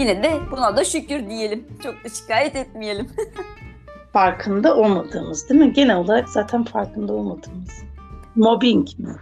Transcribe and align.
Yine 0.00 0.22
de 0.22 0.40
buna 0.50 0.76
da 0.76 0.84
şükür 0.84 1.28
diyelim. 1.28 1.66
Çok 1.82 2.04
da 2.04 2.08
şikayet 2.08 2.56
etmeyelim. 2.56 3.08
farkında 4.12 4.76
olmadığımız 4.76 5.48
değil 5.48 5.60
mi? 5.60 5.72
Genel 5.72 5.96
olarak 5.96 6.28
zaten 6.28 6.64
farkında 6.64 7.12
olmadığımız. 7.12 7.70
Mobbing 8.36 8.88
mi? 8.98 9.14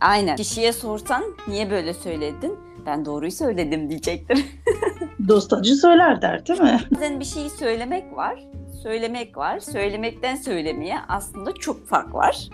Aynen. 0.00 0.36
Kişiye 0.36 0.72
sorsan 0.72 1.24
niye 1.48 1.70
böyle 1.70 1.94
söyledin? 1.94 2.58
Ben 2.86 3.04
doğruyu 3.04 3.32
söyledim 3.32 3.90
diyecektir. 3.90 4.44
Dost 5.28 5.52
acı 5.52 5.74
söyler 5.74 6.22
der 6.22 6.46
değil 6.46 6.60
mi? 6.60 6.80
Bazen 6.94 7.20
bir 7.20 7.24
şeyi 7.24 7.50
söylemek 7.50 8.16
var. 8.16 8.44
Söylemek 8.82 9.36
var. 9.36 9.58
Söylemekten 9.58 10.36
söylemeye 10.36 10.96
aslında 11.08 11.52
çok 11.52 11.86
fark 11.86 12.14
var. 12.14 12.48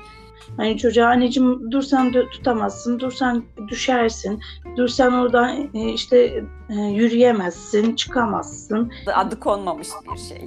Hani 0.56 0.78
çocuğa 0.78 1.06
anneciğim 1.08 1.70
dur 1.70 1.82
sen 1.82 2.06
dö- 2.06 2.30
tutamazsın, 2.30 2.98
dur 3.00 3.12
sen 3.12 3.42
düşersin, 3.68 4.40
dur 4.76 4.88
sen 4.88 5.12
oradan 5.12 5.70
e, 5.74 5.88
işte 5.92 6.44
e, 6.70 6.74
yürüyemezsin, 6.74 7.94
çıkamazsın. 7.96 8.92
Adı 9.14 9.40
konmamış 9.40 9.88
bir 10.12 10.18
şey. 10.18 10.46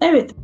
Evet. 0.00 0.34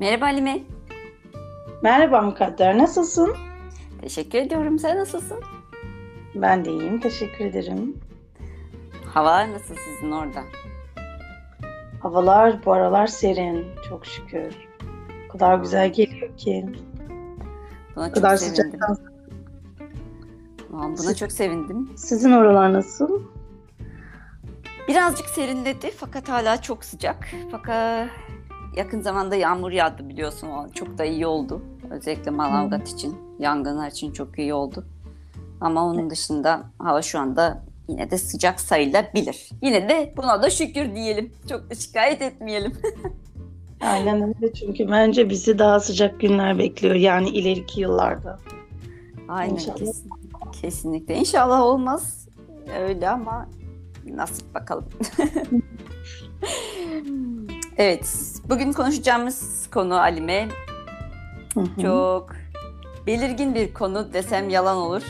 Merhaba 0.00 0.26
Halime. 0.26 0.62
Merhaba 1.82 2.22
Mukadder, 2.22 2.78
nasılsın? 2.78 3.36
Teşekkür 4.00 4.38
ediyorum. 4.38 4.78
Sen 4.78 4.98
nasılsın? 4.98 5.40
Ben 6.34 6.64
de 6.64 6.70
iyiyim, 6.70 7.00
teşekkür 7.00 7.44
ederim. 7.44 7.96
Hava 9.14 9.52
nasıl 9.52 9.74
sizin 9.74 10.10
orada? 10.12 10.42
Havalar 12.02 12.64
bu 12.66 12.72
aralar 12.72 13.06
serin, 13.06 13.66
çok 13.88 14.06
şükür. 14.06 14.54
O 15.28 15.32
kadar 15.32 15.58
güzel 15.58 15.92
geliyor 15.92 16.36
ki. 16.36 16.66
Buna 17.96 18.04
O 18.04 18.06
çok 18.06 18.14
kadar 18.14 18.36
sevindim. 18.36 18.64
sıcaktan. 18.64 18.96
Aa, 20.72 20.98
Buna 20.98 21.14
çok 21.14 21.32
sevindim. 21.32 21.90
Sizin 21.96 22.32
oralar 22.32 22.72
nasıl? 22.72 23.22
Birazcık 24.88 25.26
serinledi 25.28 25.90
fakat 25.96 26.28
hala 26.28 26.62
çok 26.62 26.84
sıcak. 26.84 27.28
Fakat 27.50 28.08
yakın 28.76 29.00
zamanda 29.00 29.36
yağmur 29.36 29.70
yağdı 29.72 30.08
biliyorsun. 30.08 30.48
O 30.48 30.68
çok 30.68 30.98
da 30.98 31.04
iyi 31.04 31.26
oldu. 31.26 31.62
Özellikle 31.90 32.30
Manavgat 32.30 32.88
için, 32.88 33.16
yangınlar 33.38 33.90
için 33.90 34.12
çok 34.12 34.38
iyi 34.38 34.54
oldu. 34.54 34.84
Ama 35.60 35.84
onun 35.86 36.10
dışında 36.10 36.62
hava 36.78 37.02
şu 37.02 37.18
anda 37.18 37.64
yine 37.88 38.10
de 38.10 38.18
sıcak 38.18 38.60
sayılabilir. 38.60 39.48
Yine 39.62 39.88
de 39.88 40.14
buna 40.16 40.42
da 40.42 40.50
şükür 40.50 40.94
diyelim. 40.94 41.32
Çok 41.48 41.70
da 41.70 41.74
şikayet 41.74 42.22
etmeyelim. 42.22 42.72
Aynen 43.80 44.22
öyle 44.22 44.52
çünkü 44.52 44.88
bence 44.90 45.30
bizi 45.30 45.58
daha 45.58 45.80
sıcak 45.80 46.20
günler 46.20 46.58
bekliyor 46.58 46.94
yani 46.94 47.28
ileriki 47.28 47.80
yıllarda. 47.80 48.38
Aynen 49.28 49.54
İnşallah. 49.54 49.76
kesin, 49.76 50.10
kesinlikle. 50.62 51.16
İnşallah 51.16 51.60
olmaz 51.60 52.28
öyle 52.80 53.08
ama 53.08 53.48
nasip 54.06 54.54
bakalım. 54.54 54.88
evet, 57.76 58.34
bugün 58.48 58.72
konuşacağımız 58.72 59.68
konu 59.70 60.00
Alime 60.00 60.48
çok 61.82 62.32
belirgin 63.06 63.54
bir 63.54 63.74
konu 63.74 64.12
desem 64.12 64.48
yalan 64.48 64.76
olur. 64.76 65.02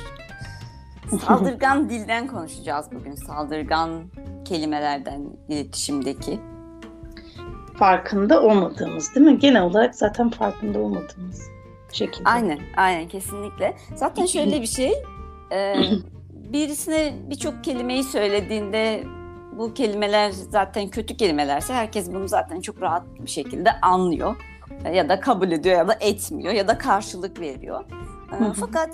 Saldırgan 1.27 1.91
dilden 1.91 2.27
konuşacağız 2.27 2.87
bugün. 2.93 3.15
Saldırgan 3.15 4.03
kelimelerden 4.45 5.23
iletişimdeki. 5.49 6.41
Farkında 7.79 8.43
olmadığımız 8.43 9.15
değil 9.15 9.27
mi? 9.27 9.39
Genel 9.39 9.63
olarak 9.63 9.95
zaten 9.95 10.31
farkında 10.31 10.79
olmadığımız 10.79 11.43
şekilde. 11.93 12.29
Aynen, 12.29 12.59
aynen 12.77 13.09
kesinlikle. 13.09 13.77
Zaten 13.95 14.27
şöyle 14.27 14.61
bir 14.61 14.67
şey, 14.67 14.93
e, 15.53 15.75
birisine 16.53 17.13
birçok 17.31 17.65
kelimeyi 17.65 18.05
söylediğinde 18.05 19.05
bu 19.59 19.75
kelimeler 19.75 20.31
zaten 20.31 20.89
kötü 20.89 21.17
kelimelerse 21.17 21.75
herkes 21.75 22.13
bunu 22.13 22.29
zaten 22.29 22.61
çok 22.61 22.83
rahat 22.83 23.03
bir 23.21 23.31
şekilde 23.31 23.71
anlıyor. 23.83 24.37
E, 24.85 24.97
Ya 24.97 25.09
da 25.09 25.21
kabul 25.21 25.51
ediyor 25.51 25.77
ya 25.77 25.89
da 25.89 25.97
etmiyor 26.01 26.53
ya 26.53 26.69
da 26.69 26.79
karşılık 26.79 27.41
veriyor. 27.41 27.85
E. 28.33 28.53
Fakat 28.61 28.91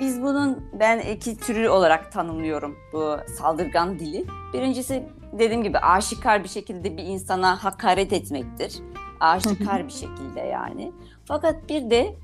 biz 0.00 0.22
bunun 0.22 0.64
ben 0.80 0.98
iki 0.98 1.36
türü 1.36 1.68
olarak 1.68 2.12
tanımlıyorum 2.12 2.76
bu 2.92 3.16
saldırgan 3.38 3.98
dili. 3.98 4.24
Birincisi 4.52 5.02
dediğim 5.32 5.62
gibi 5.62 5.78
aşikar 5.78 6.44
bir 6.44 6.48
şekilde 6.48 6.96
bir 6.96 7.02
insana 7.02 7.64
hakaret 7.64 8.12
etmektir. 8.12 8.78
Aşikar 9.20 9.86
bir 9.86 9.92
şekilde 9.92 10.40
yani. 10.40 10.92
Fakat 11.24 11.68
bir 11.68 11.90
de 11.90 12.14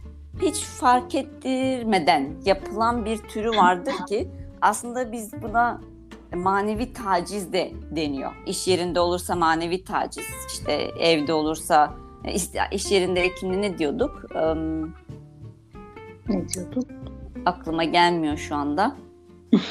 hiç 0.42 0.60
fark 0.64 1.14
ettirmeden 1.14 2.30
yapılan 2.44 3.04
bir 3.04 3.18
türü 3.18 3.50
vardır 3.50 3.94
ki 4.08 4.28
aslında 4.60 5.12
biz 5.12 5.42
buna 5.42 5.80
manevi 6.34 6.92
taciz 6.92 7.52
de 7.52 7.72
deniyor. 7.90 8.32
İş 8.46 8.68
yerinde 8.68 9.00
olursa 9.00 9.34
manevi 9.36 9.84
taciz, 9.84 10.24
işte 10.48 10.72
evde 11.00 11.32
olursa 11.32 11.94
iş, 12.34 12.42
iş 12.72 12.90
yerindekinde 12.90 13.60
ne 13.60 13.78
diyorduk? 13.78 14.24
Em, 14.34 14.82
Ne 16.28 16.48
diyordun? 16.48 16.86
Aklıma 17.46 17.84
gelmiyor 17.84 18.36
şu 18.36 18.54
anda. 18.54 18.96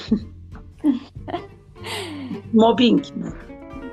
Mobbing 2.54 3.06
mi? 3.16 3.34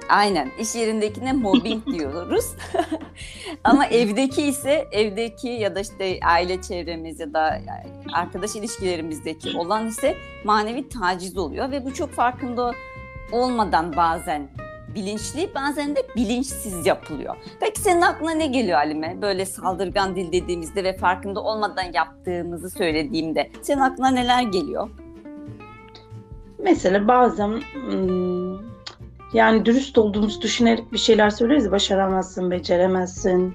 Aynen 0.09 0.51
iş 0.61 0.75
yerindekine 0.75 1.33
mobbing 1.33 1.87
diyoruz. 1.93 2.55
Ama 3.65 3.87
evdeki 3.87 4.43
ise 4.43 4.89
evdeki 4.93 5.49
ya 5.49 5.75
da 5.75 5.81
işte 5.81 6.21
aile 6.25 6.63
çevremiz 6.63 7.21
ya 7.21 7.35
da 7.35 7.61
arkadaş 8.13 8.57
ilişkilerimizdeki 8.57 9.59
olan 9.59 9.87
ise 9.87 10.17
manevi 10.45 10.89
taciz 10.89 11.39
oluyor 11.39 11.71
ve 11.71 11.85
bu 11.85 11.95
çok 11.95 12.11
farkında 12.11 12.73
olmadan 13.33 13.97
bazen 13.97 14.49
bilinçli 14.95 15.51
bazen 15.55 15.97
de 15.97 16.07
bilinçsiz 16.17 16.87
yapılıyor. 16.87 17.37
Peki 17.61 17.81
senin 17.81 18.01
aklına 18.01 18.31
ne 18.31 18.47
geliyor 18.47 18.79
Halime? 18.79 19.23
Böyle 19.23 19.47
saldırgan 19.47 20.17
dil 20.17 20.33
dediğimizde 20.33 20.85
ve 20.85 20.97
farkında 20.97 21.41
olmadan 21.41 21.93
yaptığımızı 21.95 22.71
söylediğimde 22.71 23.51
senin 23.63 23.81
aklına 23.81 24.09
neler 24.09 24.43
geliyor? 24.43 24.91
Mesela 26.59 27.09
bazen 27.09 27.49
hmm, 27.49 28.59
yani 29.33 29.65
dürüst 29.65 29.99
olduğumuzu 29.99 30.43
düşünerek 30.43 30.93
bir 30.93 30.99
şeyler 30.99 31.31
söyleriz. 31.31 31.71
Başaramazsın, 31.71 32.51
beceremezsin 32.51 33.55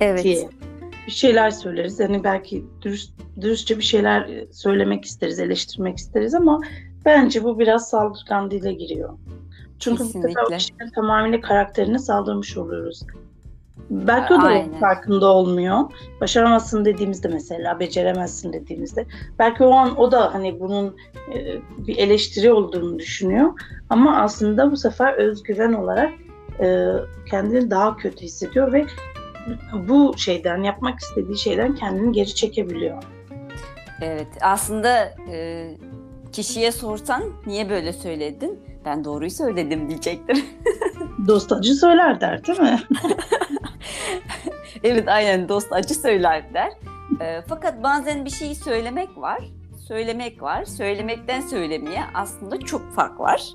Evet. 0.00 0.24
diye. 0.24 0.48
Bir 1.06 1.12
şeyler 1.12 1.50
söyleriz. 1.50 2.00
Yani 2.00 2.24
belki 2.24 2.64
dürüst, 2.82 3.12
dürüstçe 3.40 3.78
bir 3.78 3.82
şeyler 3.82 4.44
söylemek 4.52 5.04
isteriz, 5.04 5.38
eleştirmek 5.38 5.98
isteriz 5.98 6.34
ama 6.34 6.60
bence 7.04 7.44
bu 7.44 7.58
biraz 7.58 7.90
saldırgan 7.90 8.50
dile 8.50 8.72
giriyor. 8.72 9.18
Çünkü 9.82 10.02
bu 10.02 10.06
sefer 10.06 10.18
o 10.18 10.48
Kesinlikle. 10.48 10.56
kişinin 10.56 10.90
tamamıyla 10.90 11.40
karakterine 11.40 11.98
saldırmış 11.98 12.56
oluyoruz. 12.56 13.02
Belki 13.90 14.34
o 14.34 14.42
da 14.42 14.46
Aynen. 14.46 14.80
farkında 14.80 15.26
olmuyor. 15.26 15.80
Başaramazsın 16.20 16.84
dediğimizde 16.84 17.28
mesela, 17.28 17.80
beceremezsin 17.80 18.52
dediğimizde. 18.52 19.06
Belki 19.38 19.64
o 19.64 19.70
an 19.72 20.00
o 20.00 20.12
da 20.12 20.34
hani 20.34 20.60
bunun 20.60 20.96
e, 21.34 21.58
bir 21.86 21.98
eleştiri 21.98 22.52
olduğunu 22.52 22.98
düşünüyor. 22.98 23.52
Ama 23.90 24.20
aslında 24.20 24.70
bu 24.70 24.76
sefer 24.76 25.14
özgüven 25.14 25.72
olarak 25.72 26.12
e, 26.60 26.86
kendini 27.30 27.70
daha 27.70 27.96
kötü 27.96 28.24
hissediyor 28.24 28.72
ve 28.72 28.86
bu 29.88 30.14
şeyden, 30.18 30.62
yapmak 30.62 31.00
istediği 31.00 31.38
şeyden 31.38 31.74
kendini 31.74 32.12
geri 32.12 32.34
çekebiliyor. 32.34 33.02
Evet, 34.00 34.28
aslında 34.40 35.14
e, 35.30 35.68
kişiye 36.32 36.72
sorsan 36.72 37.22
niye 37.46 37.70
böyle 37.70 37.92
söyledin? 37.92 38.71
Ben 38.84 39.04
doğruyu 39.04 39.30
söyledim 39.30 39.88
diyecektir. 39.88 40.44
Dost 41.26 41.52
acı 41.52 41.74
söyler 41.74 42.20
der 42.20 42.46
değil 42.46 42.60
mi? 42.60 42.80
evet, 44.84 45.08
aynen 45.08 45.48
dost 45.48 45.72
acı 45.72 45.94
söyler 45.94 46.54
der. 46.54 46.72
E, 47.20 47.42
fakat 47.48 47.82
bazen 47.82 48.24
bir 48.24 48.30
şeyi 48.30 48.54
söylemek 48.54 49.18
var, 49.18 49.44
söylemek 49.88 50.42
var. 50.42 50.64
Söylemekten 50.64 51.40
söylemeye 51.40 52.02
aslında 52.14 52.60
çok 52.60 52.92
fark 52.92 53.20
var. 53.20 53.52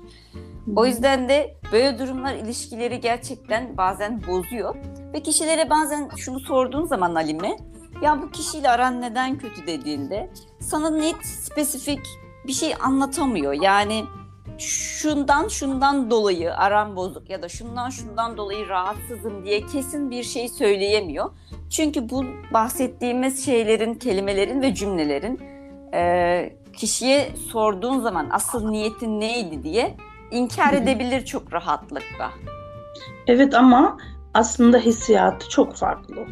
O 0.76 0.86
yüzden 0.86 1.28
de 1.28 1.56
böyle 1.72 1.98
durumlar 1.98 2.34
ilişkileri 2.34 3.00
gerçekten 3.00 3.76
bazen 3.76 4.22
bozuyor. 4.26 4.74
Ve 5.12 5.22
kişilere 5.22 5.70
bazen 5.70 6.08
şunu 6.16 6.40
sorduğun 6.40 6.84
zaman 6.84 7.14
Halime, 7.14 7.56
ya 8.02 8.22
bu 8.22 8.30
kişiyle 8.30 8.70
aran 8.70 9.00
neden 9.00 9.38
kötü 9.38 9.66
dediğinde 9.66 10.30
sana 10.60 10.90
net, 10.90 11.26
spesifik 11.26 12.00
bir 12.46 12.52
şey 12.52 12.74
anlatamıyor. 12.80 13.52
Yani 13.52 14.04
şundan 14.58 15.48
şundan 15.48 16.10
dolayı 16.10 16.54
aram 16.54 16.96
bozuk 16.96 17.30
ya 17.30 17.42
da 17.42 17.48
şundan 17.48 17.90
şundan 17.90 18.36
dolayı 18.36 18.68
rahatsızım 18.68 19.44
diye 19.44 19.66
kesin 19.66 20.10
bir 20.10 20.22
şey 20.22 20.48
söyleyemiyor. 20.48 21.30
Çünkü 21.70 22.10
bu 22.10 22.24
bahsettiğimiz 22.52 23.44
şeylerin, 23.44 23.94
kelimelerin 23.94 24.62
ve 24.62 24.74
cümlelerin 24.74 25.40
e, 25.94 26.52
kişiye 26.76 27.36
sorduğun 27.52 28.00
zaman 28.00 28.28
asıl 28.30 28.70
niyetin 28.70 29.20
neydi 29.20 29.62
diye 29.62 29.96
inkar 30.30 30.72
edebilir 30.72 31.24
çok 31.24 31.52
rahatlıkla. 31.52 32.30
Evet 33.26 33.54
ama 33.54 33.98
aslında 34.34 34.78
hissiyatı 34.78 35.48
çok 35.48 35.76
farklı. 35.76 36.26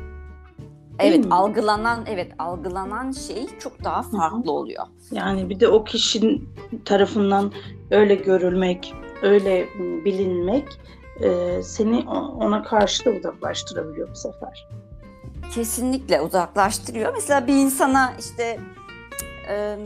Evet 0.98 1.24
mi? 1.24 1.34
algılanan 1.34 2.04
evet 2.06 2.32
algılanan 2.38 3.12
şey 3.12 3.46
çok 3.58 3.84
daha 3.84 4.02
farklı 4.02 4.52
oluyor. 4.52 4.84
Yani 5.12 5.50
bir 5.50 5.60
de 5.60 5.68
o 5.68 5.84
kişinin 5.84 6.48
tarafından 6.84 7.52
öyle 7.90 8.14
görülmek, 8.14 8.94
öyle 9.22 9.68
bilinmek 10.04 10.68
e, 11.20 11.62
seni 11.62 12.08
ona 12.40 12.62
karşı 12.62 13.04
da 13.04 13.10
uzaklaştırabiliyor 13.10 14.10
bu 14.10 14.16
sefer. 14.16 14.68
Kesinlikle 15.54 16.20
uzaklaştırıyor. 16.20 17.12
Mesela 17.12 17.46
bir 17.46 17.54
insana 17.54 18.12
işte 18.18 18.60
e, 19.50 19.78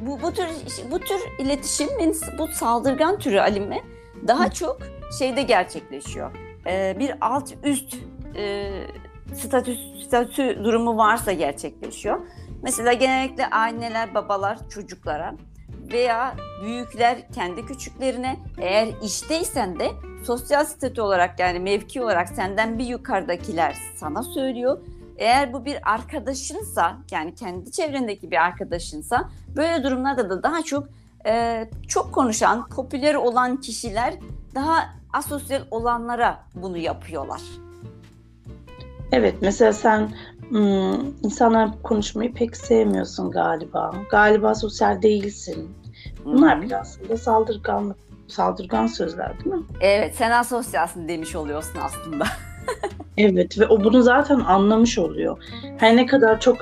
bu 0.00 0.22
bu 0.22 0.32
tür 0.32 0.46
bu 0.90 0.98
tür 0.98 1.20
iletişimin 1.38 2.16
bu 2.38 2.48
saldırgan 2.48 3.18
türü 3.18 3.40
alimi 3.40 3.82
daha 4.28 4.50
çok 4.50 4.78
şeyde 5.18 5.42
gerçekleşiyor. 5.42 6.30
E, 6.66 6.96
bir 6.98 7.14
alt 7.20 7.54
üst 7.64 7.96
e, 8.36 8.70
statü 9.34 9.76
statü 10.06 10.64
durumu 10.64 10.96
varsa 10.96 11.32
gerçekleşiyor. 11.32 12.20
Mesela 12.62 12.92
genellikle 12.92 13.50
anneler, 13.50 14.14
babalar 14.14 14.68
çocuklara 14.68 15.34
veya 15.92 16.34
büyükler 16.62 17.32
kendi 17.34 17.66
küçüklerine 17.66 18.36
eğer 18.58 18.88
işteysen 19.02 19.80
de 19.80 19.90
sosyal 20.24 20.64
statü 20.64 21.00
olarak 21.00 21.40
yani 21.40 21.58
mevki 21.58 22.02
olarak 22.02 22.28
senden 22.28 22.78
bir 22.78 22.84
yukarıdakiler 22.84 23.76
sana 23.96 24.22
söylüyor. 24.22 24.78
Eğer 25.16 25.52
bu 25.52 25.64
bir 25.64 25.92
arkadaşınsa 25.92 26.96
yani 27.10 27.34
kendi 27.34 27.72
çevrendeki 27.72 28.30
bir 28.30 28.44
arkadaşınsa 28.44 29.30
böyle 29.56 29.84
durumlarda 29.84 30.30
da 30.30 30.42
daha 30.42 30.62
çok 30.62 30.88
e, 31.26 31.64
çok 31.88 32.12
konuşan, 32.14 32.68
popüler 32.68 33.14
olan 33.14 33.56
kişiler 33.56 34.14
daha 34.54 34.84
asosyal 35.12 35.62
olanlara 35.70 36.44
bunu 36.54 36.76
yapıyorlar. 36.76 37.40
Evet, 39.12 39.34
mesela 39.40 39.72
sen 39.72 40.08
hmm, 40.48 41.24
insanlar 41.24 41.82
konuşmayı 41.82 42.34
pek 42.34 42.56
sevmiyorsun 42.56 43.30
galiba. 43.30 43.94
Galiba 44.10 44.54
sosyal 44.54 45.02
değilsin. 45.02 45.70
Bunlar 46.24 46.56
Hı 46.56 46.62
hı. 46.62 46.66
biraz 46.66 47.08
da 47.08 47.16
saldırgan 47.16 47.94
saldırgan 48.28 48.86
sözler 48.86 49.38
değil 49.38 49.56
mi? 49.56 49.62
Evet 49.80 50.14
sen 50.16 50.30
asosyalsın 50.30 51.08
demiş 51.08 51.36
oluyorsun 51.36 51.78
aslında. 51.82 52.24
Evet 53.16 53.58
ve 53.58 53.66
o 53.66 53.84
bunu 53.84 54.02
zaten 54.02 54.40
anlamış 54.40 54.98
oluyor. 54.98 55.44
Her 55.78 55.96
ne 55.96 56.06
kadar 56.06 56.40
çok 56.40 56.56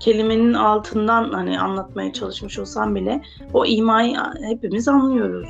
kelimenin 0.00 0.54
altından 0.54 1.32
hani 1.32 1.60
anlatmaya 1.60 2.12
çalışmış 2.12 2.58
olsam 2.58 2.94
bile 2.94 3.22
o 3.54 3.66
imayı 3.66 4.16
hepimiz 4.42 4.88
anlıyoruz. 4.88 5.48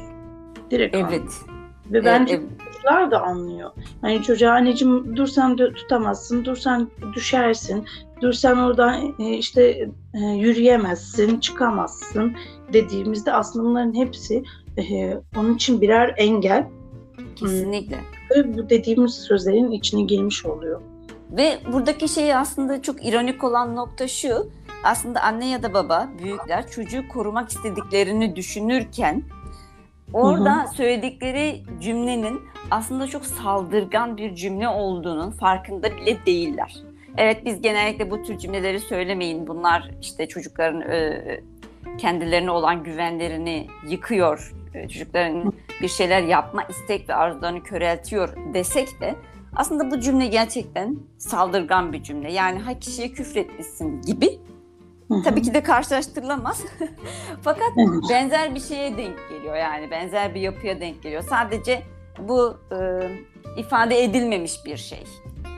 Direkt 0.70 0.96
anlıyoruz. 0.96 1.34
Evet. 1.46 1.92
Ve 1.92 2.04
bence 2.04 2.34
evet. 2.34 2.44
Çocuklar 2.80 3.10
da 3.10 3.22
anlıyor. 3.22 3.70
Hani 4.00 4.22
çocuğa 4.22 4.52
anneciğim 4.52 5.16
dur 5.16 5.26
sen 5.26 5.58
de 5.58 5.72
tutamazsın, 5.72 6.44
dur 6.44 6.56
sen 6.56 6.88
düşersin, 7.14 7.84
dur 8.22 8.32
sen 8.32 8.56
oradan 8.56 9.14
e, 9.18 9.30
işte 9.30 9.88
e, 10.14 10.18
yürüyemezsin, 10.18 11.40
çıkamazsın 11.40 12.32
dediğimizde 12.72 13.32
aslında 13.32 13.64
bunların 13.64 13.94
hepsi 13.94 14.42
e, 14.78 15.16
onun 15.36 15.54
için 15.54 15.80
birer 15.80 16.14
engel 16.16 16.66
Kesinlikle. 17.36 17.98
ve 18.36 18.56
bu 18.56 18.70
dediğimiz 18.70 19.14
sözlerin 19.14 19.70
içine 19.70 20.02
girmiş 20.02 20.46
oluyor. 20.46 20.80
Ve 21.30 21.58
buradaki 21.72 22.08
şey 22.08 22.34
aslında 22.34 22.82
çok 22.82 23.06
ironik 23.06 23.44
olan 23.44 23.76
nokta 23.76 24.08
şu. 24.08 24.50
Aslında 24.84 25.20
anne 25.20 25.48
ya 25.48 25.62
da 25.62 25.74
baba, 25.74 26.08
büyükler 26.22 26.70
çocuğu 26.70 27.08
korumak 27.08 27.48
istediklerini 27.48 28.36
düşünürken 28.36 29.22
orada 30.12 30.66
söyledikleri 30.66 31.62
cümlenin 31.80 32.40
aslında 32.70 33.06
çok 33.06 33.26
saldırgan 33.26 34.16
bir 34.16 34.34
cümle 34.34 34.68
olduğunun 34.68 35.30
farkında 35.30 35.96
bile 35.96 36.26
değiller. 36.26 36.74
Evet 37.16 37.44
biz 37.44 37.62
genellikle 37.62 38.10
bu 38.10 38.22
tür 38.22 38.38
cümleleri 38.38 38.80
söylemeyin. 38.80 39.46
Bunlar 39.46 39.90
işte 40.00 40.28
çocukların 40.28 40.80
e, 40.80 41.40
kendilerine 41.98 42.50
olan 42.50 42.84
güvenlerini 42.84 43.66
yıkıyor. 43.88 44.52
E, 44.74 44.88
Çocukların 44.88 45.52
bir 45.82 45.88
şeyler 45.88 46.22
yapma 46.22 46.62
istek 46.62 47.08
ve 47.08 47.14
arzularını 47.14 47.62
köreltiyor 47.62 48.36
desek 48.54 49.00
de 49.00 49.14
aslında 49.56 49.90
bu 49.90 50.00
cümle 50.00 50.26
gerçekten 50.26 50.96
saldırgan 51.18 51.92
bir 51.92 52.02
cümle. 52.02 52.32
Yani 52.32 52.58
ha 52.58 52.78
kişiye 52.78 53.08
küfretmişsin 53.08 54.02
gibi. 54.02 54.38
Tabii 55.24 55.42
ki 55.42 55.54
de 55.54 55.62
karşılaştırılamaz. 55.62 56.64
Fakat 57.42 57.70
Evet. 57.76 58.02
benzer 58.10 58.54
bir 58.54 58.60
şeye 58.60 58.96
denk 58.96 59.18
geliyor 59.30 59.56
yani. 59.56 59.90
Benzer 59.90 60.34
bir 60.34 60.40
yapıya 60.40 60.80
denk 60.80 61.02
geliyor. 61.02 61.22
Sadece 61.22 61.82
bu 62.18 62.56
e, 62.72 62.78
ifade 63.56 64.02
edilmemiş 64.04 64.64
bir 64.64 64.76
şey. 64.76 65.04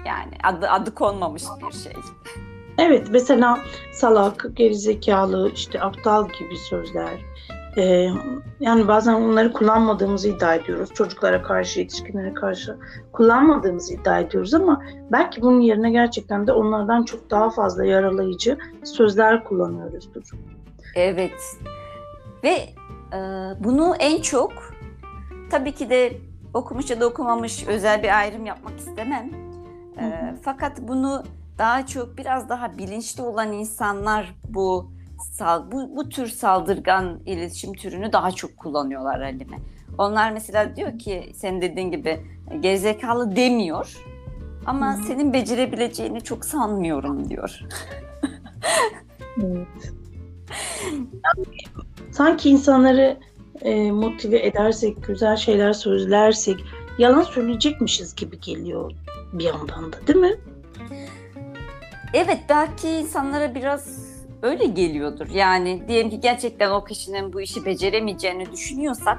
Yani 0.07 0.33
adı 0.43 0.71
adı 0.71 0.95
konmamış 0.95 1.43
bir 1.67 1.79
şey. 1.79 1.93
Evet 2.79 3.07
mesela 3.11 3.59
salak, 3.93 4.47
gerizekalı, 4.55 5.53
işte 5.55 5.81
aptal 5.83 6.29
gibi 6.29 6.57
sözler. 6.57 7.11
Ee, 7.77 8.09
yani 8.61 8.89
bazen 8.89 9.15
onları 9.15 9.53
kullanmadığımızı 9.53 10.29
iddia 10.29 10.55
ediyoruz. 10.55 10.91
Çocuklara 10.95 11.43
karşı, 11.43 11.81
yetişkinlere 11.81 12.35
karşı 12.35 12.77
kullanmadığımızı 13.13 13.95
iddia 13.95 14.21
ediyoruz 14.21 14.55
ama 14.55 14.83
belki 15.13 15.43
bunun 15.43 15.61
yerine 15.61 15.91
gerçekten 15.91 16.47
de 16.47 16.53
onlardan 16.53 17.03
çok 17.03 17.31
daha 17.31 17.51
fazla 17.51 17.85
yaralayıcı 17.85 18.59
sözler 18.85 19.45
kullanıyoruzdur. 19.45 20.31
Evet. 20.95 21.57
Ve 22.45 22.69
e, 23.13 23.19
bunu 23.59 23.95
en 23.99 24.23
çok 24.23 24.53
tabii 25.51 25.73
ki 25.73 25.91
de 25.91 26.13
okumuş 26.55 26.91
ya 26.91 27.01
da 27.01 27.07
okumamış 27.07 27.69
özel 27.69 28.03
bir 28.03 28.19
ayrım 28.19 28.47
yapmak 28.47 28.79
istemem. 28.79 29.31
E, 29.99 30.35
fakat 30.43 30.81
bunu 30.81 31.23
daha 31.59 31.87
çok 31.87 32.19
biraz 32.19 32.49
daha 32.49 32.79
bilinçli 32.79 33.23
olan 33.23 33.53
insanlar 33.53 34.35
bu 34.49 34.91
sal, 35.31 35.73
bu, 35.73 35.97
bu 35.97 36.09
tür 36.09 36.27
saldırgan 36.29 37.21
iletişim 37.27 37.73
türünü 37.73 38.13
daha 38.13 38.31
çok 38.31 38.57
kullanıyorlar 38.57 39.23
Halime. 39.23 39.59
Onlar 39.99 40.33
mesela 40.33 40.77
diyor 40.77 40.99
ki 40.99 41.33
senin 41.35 41.61
dediğin 41.61 41.91
gibi 41.91 42.21
gerizekalı 42.61 43.37
demiyor 43.37 43.97
ama 44.67 44.97
Hı 44.97 45.01
hı. 45.01 45.05
senin 45.05 45.33
becerebileceğini 45.33 46.21
çok 46.21 46.45
sanmıyorum 46.45 47.29
diyor. 47.29 47.61
Evet. 49.43 49.93
Sanki 52.11 52.51
insanları 52.51 53.17
e, 53.63 53.93
motive 53.93 54.47
edersek, 54.47 55.07
güzel 55.07 55.37
şeyler 55.37 55.73
sözlersek 55.73 56.57
yalan 56.99 57.23
söyleyecekmişiz 57.23 58.15
gibi 58.15 58.41
geliyor 58.41 58.93
bir 59.33 59.45
yandan 59.45 59.93
da 59.93 60.07
değil 60.07 60.19
mi? 60.19 60.35
Evet 62.15 62.41
belki 62.49 62.89
insanlara 62.89 63.55
biraz 63.55 64.12
öyle 64.43 64.65
geliyordur. 64.67 65.27
Yani 65.35 65.83
diyelim 65.89 66.11
ki 66.11 66.21
gerçekten 66.21 66.71
o 66.71 66.85
kişinin 66.85 67.33
bu 67.33 67.41
işi 67.41 67.65
beceremeyeceğini 67.65 68.53
düşünüyorsak 68.53 69.19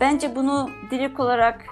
bence 0.00 0.36
bunu 0.36 0.70
direkt 0.90 1.20
olarak 1.20 1.64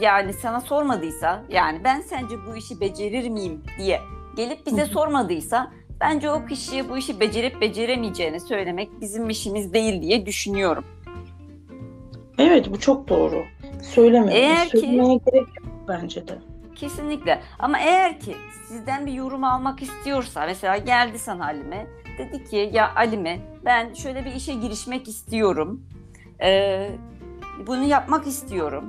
yani 0.00 0.32
sana 0.32 0.60
sormadıysa 0.60 1.42
yani 1.48 1.80
ben 1.84 2.00
sence 2.00 2.36
bu 2.50 2.56
işi 2.56 2.80
becerir 2.80 3.28
miyim 3.28 3.62
diye 3.78 4.00
gelip 4.36 4.66
bize 4.66 4.86
sormadıysa 4.86 5.72
bence 6.00 6.30
o 6.30 6.46
kişiye 6.46 6.88
bu 6.88 6.98
işi 6.98 7.20
becerip 7.20 7.60
beceremeyeceğini 7.60 8.40
söylemek 8.40 8.88
bizim 9.00 9.30
işimiz 9.30 9.72
değil 9.72 10.02
diye 10.02 10.26
düşünüyorum. 10.26 10.84
Evet 12.38 12.70
bu 12.70 12.80
çok 12.80 13.08
doğru. 13.08 13.44
Söyleme. 13.82 14.34
Eğer 14.34 14.68
ki- 14.68 14.78
Söylemeye 14.78 15.14
gerek 15.26 15.46
yok 15.60 15.68
bence 15.88 16.28
de. 16.28 16.38
Kesinlikle. 16.82 17.42
Ama 17.58 17.78
eğer 17.78 18.20
ki 18.20 18.36
sizden 18.68 19.06
bir 19.06 19.12
yorum 19.12 19.44
almak 19.44 19.82
istiyorsa 19.82 20.46
mesela 20.46 20.76
geldi 20.76 21.18
sana 21.18 21.46
Halime 21.46 21.86
dedi 22.18 22.44
ki 22.44 22.70
ya 22.72 22.94
Halime 22.94 23.40
ben 23.64 23.94
şöyle 23.94 24.24
bir 24.24 24.34
işe 24.34 24.54
girişmek 24.54 25.08
istiyorum. 25.08 25.86
Ee, 26.42 26.90
bunu 27.66 27.84
yapmak 27.84 28.26
istiyorum. 28.26 28.84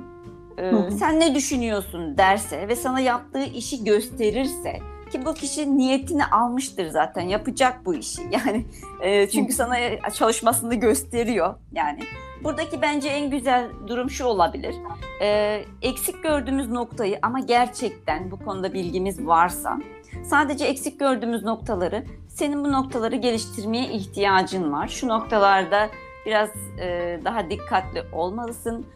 Ee, 0.58 0.90
sen 0.90 1.20
ne 1.20 1.34
düşünüyorsun 1.34 2.18
derse 2.18 2.68
ve 2.68 2.76
sana 2.76 3.00
yaptığı 3.00 3.44
işi 3.44 3.84
gösterirse 3.84 4.78
ki 5.10 5.24
bu 5.24 5.34
kişi 5.34 5.78
niyetini 5.78 6.24
almıştır 6.24 6.86
zaten. 6.86 7.22
Yapacak 7.22 7.86
bu 7.86 7.94
işi. 7.94 8.22
Yani 8.30 8.66
e, 9.00 9.28
çünkü 9.30 9.52
sana 9.52 9.76
çalışmasını 10.14 10.74
gösteriyor. 10.74 11.54
Yani 11.72 12.00
buradaki 12.44 12.82
bence 12.82 13.08
en 13.08 13.30
güzel 13.30 13.70
durum 13.86 14.10
şu 14.10 14.24
olabilir. 14.24 14.74
E, 15.22 15.60
eksik 15.82 16.22
gördüğümüz 16.22 16.68
noktayı 16.68 17.18
ama 17.22 17.40
gerçekten 17.40 18.30
bu 18.30 18.44
konuda 18.44 18.72
bilgimiz 18.72 19.26
varsa 19.26 19.78
sadece 20.24 20.64
eksik 20.64 21.00
gördüğümüz 21.00 21.42
noktaları 21.42 22.04
senin 22.28 22.64
bu 22.64 22.72
noktaları 22.72 23.16
geliştirmeye 23.16 23.88
ihtiyacın 23.88 24.72
var. 24.72 24.88
Şu 24.88 25.08
noktalarda 25.08 25.88
biraz 26.26 26.50
e, 26.80 27.20
daha 27.24 27.50
dikkatli 27.50 28.02
olmalısın. 28.12 28.86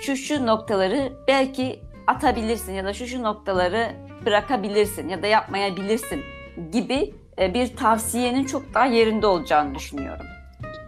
Şu 0.00 0.16
şu 0.16 0.46
noktaları 0.46 1.12
belki 1.28 1.82
atabilirsin 2.06 2.72
ya 2.72 2.84
da 2.84 2.92
şu 2.92 3.06
şu 3.06 3.22
noktaları 3.22 3.92
bırakabilirsin 4.26 5.08
ya 5.08 5.22
da 5.22 5.26
yapmayabilirsin 5.26 6.20
gibi 6.72 7.14
e, 7.38 7.54
bir 7.54 7.76
tavsiyenin 7.76 8.44
çok 8.44 8.74
daha 8.74 8.86
yerinde 8.86 9.26
olacağını 9.26 9.74
düşünüyorum. 9.74 10.26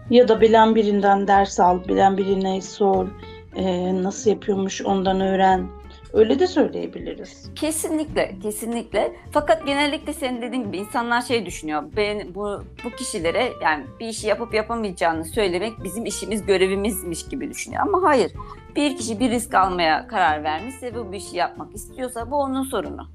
Ya 0.09 0.27
da 0.27 0.41
bilen 0.41 0.75
birinden 0.75 1.27
ders 1.27 1.59
al, 1.59 1.87
bilen 1.87 2.17
birine 2.17 2.61
sor, 2.61 3.07
e, 3.55 3.93
nasıl 4.03 4.29
yapıyormuş 4.29 4.81
ondan 4.81 5.21
öğren. 5.21 5.67
Öyle 6.15 6.39
de 6.39 6.47
söyleyebiliriz. 6.47 7.49
Kesinlikle, 7.55 8.35
kesinlikle. 8.43 9.15
Fakat 9.31 9.65
genellikle 9.65 10.13
senin 10.13 10.41
dediğin 10.41 10.63
gibi 10.63 10.77
insanlar 10.77 11.21
şey 11.21 11.45
düşünüyor. 11.45 11.83
Ben 11.97 12.35
bu 12.35 12.63
bu 12.85 12.89
kişilere 12.89 13.51
yani 13.63 13.85
bir 13.99 14.07
işi 14.07 14.27
yapıp 14.27 14.53
yapamayacağını 14.53 15.25
söylemek 15.25 15.83
bizim 15.83 16.05
işimiz, 16.05 16.45
görevimizmiş 16.45 17.27
gibi 17.27 17.49
düşünüyor. 17.49 17.81
Ama 17.81 18.09
hayır. 18.09 18.31
Bir 18.75 18.97
kişi 18.97 19.19
bir 19.19 19.29
risk 19.29 19.53
almaya 19.53 20.07
karar 20.07 20.43
vermişse 20.43 20.93
ve 20.93 21.11
bu 21.11 21.13
işi 21.13 21.37
yapmak 21.37 21.75
istiyorsa 21.75 22.31
bu 22.31 22.35
onun 22.35 22.63
sorunu. 22.63 23.07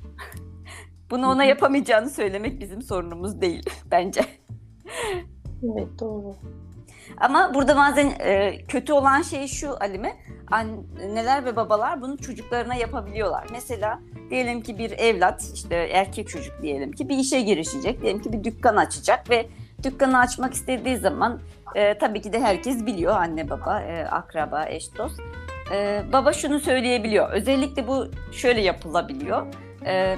Bunu 1.11 1.27
ona 1.29 1.45
yapamayacağını 1.45 2.11
söylemek 2.11 2.61
bizim 2.61 2.83
sorunumuz 2.83 3.41
değil 3.41 3.63
bence. 3.91 4.21
Evet 5.63 5.89
doğru. 6.01 6.35
Ama 7.21 7.55
burada 7.55 7.77
bazen 7.77 8.13
e, 8.21 8.59
kötü 8.69 8.93
olan 8.93 9.23
şey 9.23 9.47
şu 9.47 9.77
Alime, 9.81 10.17
anneler 10.51 11.45
ve 11.45 11.57
babalar 11.57 12.03
bunu 12.03 12.19
çocuklarına 12.19 12.75
yapabiliyorlar. 12.75 13.47
Mesela 13.53 13.99
diyelim 14.31 14.63
ki 14.63 14.79
bir 14.79 14.91
evlat, 14.91 15.51
işte 15.55 15.77
erkek 15.77 16.29
çocuk 16.29 16.63
diyelim 16.63 16.93
ki 16.93 17.09
bir 17.09 17.19
işe 17.19 17.41
girişecek, 17.41 18.03
diyelim 18.03 18.23
ki 18.23 18.33
bir 18.33 18.45
dükkan 18.45 18.77
açacak 18.77 19.31
ve 19.31 19.47
dükkanı 19.83 20.19
açmak 20.19 20.55
istediği 20.55 20.97
zaman 20.97 21.41
e, 21.75 21.99
tabii 21.99 22.21
ki 22.21 22.33
de 22.33 22.41
herkes 22.41 22.87
biliyor, 22.87 23.17
anne 23.17 23.51
baba, 23.51 23.81
e, 23.81 24.05
akraba, 24.05 24.67
eş 24.67 24.97
dost. 24.99 25.21
E, 25.73 26.03
baba 26.13 26.33
şunu 26.33 26.61
söyleyebiliyor, 26.61 27.31
özellikle 27.31 27.89
bu 27.89 28.07
şöyle 28.33 28.61
yapılabiliyor. 28.61 29.47
E, 29.87 30.17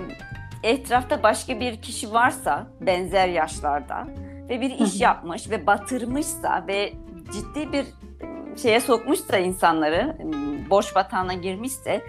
etrafta 0.63 1.23
başka 1.23 1.61
bir 1.61 1.83
kişi 1.83 2.13
varsa 2.13 2.67
benzer 2.81 3.29
yaşlarda 3.29 4.07
ve 4.49 4.61
bir 4.61 4.71
iş 4.71 5.01
yapmış 5.01 5.51
ve 5.51 5.67
batırmışsa 5.67 6.65
ve 6.69 6.93
ciddi 7.33 7.73
bir 7.73 7.85
şeye 8.63 8.81
sokmuşsa 8.81 9.39
insanları, 9.39 10.17
borç 10.71 10.95
batağına 10.95 11.35
girmişse 11.35 12.03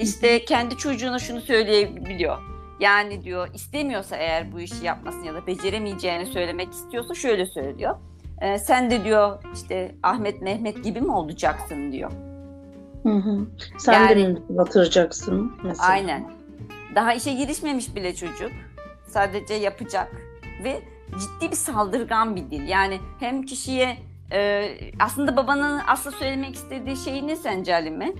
işte 0.00 0.44
kendi 0.44 0.76
çocuğuna 0.76 1.18
şunu 1.18 1.40
söyleyebiliyor. 1.40 2.38
Yani 2.80 3.24
diyor 3.24 3.48
istemiyorsa 3.54 4.16
eğer 4.16 4.52
bu 4.52 4.60
işi 4.60 4.84
yapmasını 4.84 5.26
ya 5.26 5.34
da 5.34 5.46
beceremeyeceğini 5.46 6.26
söylemek 6.26 6.72
istiyorsa 6.72 7.14
şöyle 7.14 7.46
söylüyor. 7.46 7.96
E, 8.40 8.58
sen 8.58 8.90
de 8.90 9.04
diyor 9.04 9.42
işte 9.54 9.94
Ahmet 10.02 10.42
Mehmet 10.42 10.84
gibi 10.84 11.00
mi 11.00 11.12
olacaksın 11.12 11.92
diyor. 11.92 12.10
Hı 13.02 13.12
hı. 13.12 13.46
Sen 13.78 13.92
yani, 13.92 14.16
de 14.16 14.28
mi 14.28 14.40
batıracaksın 14.48 15.52
mesela? 15.62 15.88
Aynen. 15.88 16.30
Daha 16.94 17.14
işe 17.14 17.32
girişmemiş 17.32 17.94
bile 17.96 18.14
çocuk. 18.14 18.50
Sadece 19.06 19.54
yapacak 19.54 20.12
ve 20.64 20.82
ciddi 21.20 21.50
bir 21.50 21.56
saldırgan 21.56 22.36
bir 22.36 22.50
dil. 22.50 22.68
Yani 22.68 23.00
hem 23.20 23.42
kişiye 23.42 23.96
e, 24.32 24.68
aslında 25.00 25.36
babanın 25.36 25.80
asla 25.86 26.10
söylemek 26.10 26.54
istediği 26.54 26.96
şey 26.96 27.26
ne 27.26 27.36
sence 27.36 27.72
Halime? 27.72 28.12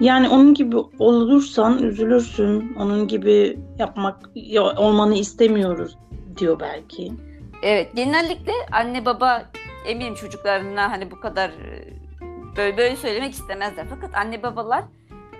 Yani 0.00 0.28
onun 0.28 0.54
gibi 0.54 0.76
olursan 0.98 1.82
üzülürsün. 1.82 2.74
Onun 2.78 3.08
gibi 3.08 3.58
yapmak 3.78 4.30
olmanı 4.76 5.14
istemiyoruz 5.14 5.98
diyor 6.36 6.60
belki. 6.60 7.12
Evet 7.62 7.96
genellikle 7.96 8.52
anne 8.72 9.04
baba 9.04 9.44
eminim 9.86 10.14
çocuklarına 10.14 10.90
hani 10.90 11.10
bu 11.10 11.20
kadar 11.20 11.50
böyle 12.56 12.76
böyle 12.76 12.96
söylemek 12.96 13.32
istemezler. 13.32 13.86
Fakat 13.90 14.14
anne 14.14 14.42
babalar 14.42 14.84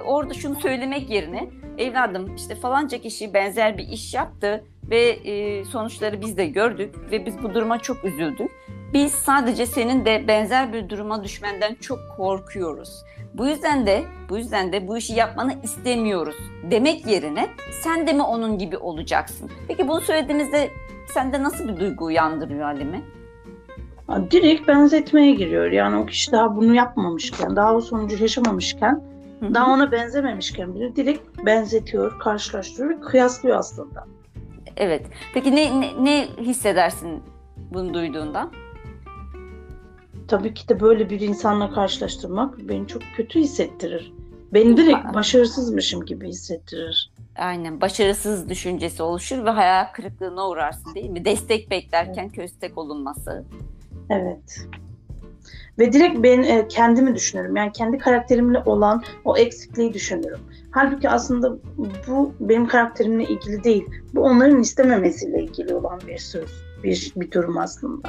orada 0.05 0.35
şunu 0.35 0.61
söylemek 0.61 1.11
yerine 1.11 1.51
evladım 1.79 2.35
işte 2.37 2.55
falanca 2.55 2.99
kişi 2.99 3.35
benzer 3.35 3.79
bir 3.79 3.89
iş 3.89 4.15
yaptı 4.15 4.65
ve 4.91 5.09
e, 5.11 5.65
sonuçları 5.65 6.21
biz 6.21 6.37
de 6.37 6.47
gördük 6.47 6.95
ve 7.11 7.27
biz 7.27 7.43
bu 7.43 7.55
duruma 7.55 7.79
çok 7.79 8.05
üzüldük. 8.05 8.51
Biz 8.93 9.13
sadece 9.13 9.67
senin 9.67 10.05
de 10.05 10.29
benzer 10.29 10.73
bir 10.73 10.89
duruma 10.89 11.25
düşmenden 11.25 11.75
çok 11.75 11.99
korkuyoruz. 12.17 13.05
Bu 13.35 13.47
yüzden 13.47 13.87
de 13.87 14.05
bu 14.29 14.39
yüzden 14.39 14.73
de 14.73 14.89
bu 14.89 14.99
işi 14.99 15.15
yapmanı 15.15 15.55
istemiyoruz 15.63 16.37
demek 16.71 17.07
yerine 17.07 17.49
sen 17.83 18.07
de 18.07 18.13
mi 18.13 18.23
onun 18.23 18.59
gibi 18.59 18.77
olacaksın? 18.77 19.51
Peki 19.69 19.89
bunu 19.89 20.01
söylediğimizde 20.01 20.71
sende 21.15 21.43
nasıl 21.43 21.69
bir 21.69 21.81
duygu 21.81 22.05
uyandırıyor 22.05 22.63
Halime? 22.63 23.01
Direkt 24.31 24.69
benzetmeye 24.69 25.35
giriyor. 25.35 25.71
Yani 25.71 25.97
o 25.97 26.07
kişi 26.07 26.33
daha 26.33 26.57
bunu 26.57 26.75
yapmamışken, 26.75 27.57
daha 27.57 27.77
o 27.77 27.81
sonucu 27.81 28.23
yaşamamışken, 28.23 29.03
Hı-hı. 29.41 29.55
daha 29.55 29.73
ona 29.73 29.93
benzememişken 29.93 30.75
bile 30.75 30.97
direkt 30.97 31.47
benzetiyor, 31.47 32.19
karşılaştırıyor 32.19 33.01
kıyaslıyor 33.01 33.57
aslında. 33.57 34.07
Evet. 34.77 35.07
Peki 35.35 35.57
ne, 35.57 35.81
ne, 35.81 36.05
ne 36.05 36.29
hissedersin 36.41 37.23
bunu 37.71 37.95
duyduğunda? 37.95 38.51
Tabii 40.29 40.55
ki 40.55 40.69
de 40.69 40.81
böyle 40.81 41.11
bir 41.11 41.21
insanla 41.21 41.71
karşılaştırmak 41.71 42.59
beni 42.59 42.87
çok 42.87 43.03
kötü 43.17 43.41
hissettirir. 43.41 44.13
Beni 44.53 44.77
direkt 44.77 45.15
başarısızmışım 45.15 46.05
gibi 46.05 46.29
hissettirir. 46.29 47.13
Aynen 47.37 47.81
başarısız 47.81 48.49
düşüncesi 48.49 49.03
oluşur 49.03 49.45
ve 49.45 49.51
hayal 49.51 49.93
kırıklığına 49.93 50.49
uğrarsın 50.49 50.95
değil 50.95 51.11
mi? 51.11 51.25
Destek 51.25 51.71
beklerken 51.71 52.25
evet. 52.25 52.35
köstek 52.35 52.79
olunması. 52.79 53.45
Evet. 54.11 54.67
Ve 55.81 55.93
direkt 55.93 56.23
ben 56.23 56.43
e, 56.43 56.69
kendimi 56.69 57.15
düşünürüm. 57.15 57.57
Yani 57.57 57.73
kendi 57.73 57.99
karakterimle 57.99 58.63
olan 58.67 59.03
o 59.25 59.37
eksikliği 59.37 59.95
düşünürüm. 59.95 60.39
Halbuki 60.71 61.09
aslında 61.09 61.59
bu 62.09 62.33
benim 62.41 62.67
karakterimle 62.67 63.25
ilgili 63.25 63.65
değil. 63.65 63.87
Bu 64.15 64.21
onların 64.21 64.61
istememesiyle 64.61 65.43
ilgili 65.43 65.75
olan 65.75 66.01
bir 66.07 66.19
söz, 66.19 66.51
bir, 66.85 67.13
bir 67.17 67.31
durum 67.31 67.59
aslında. 67.59 68.09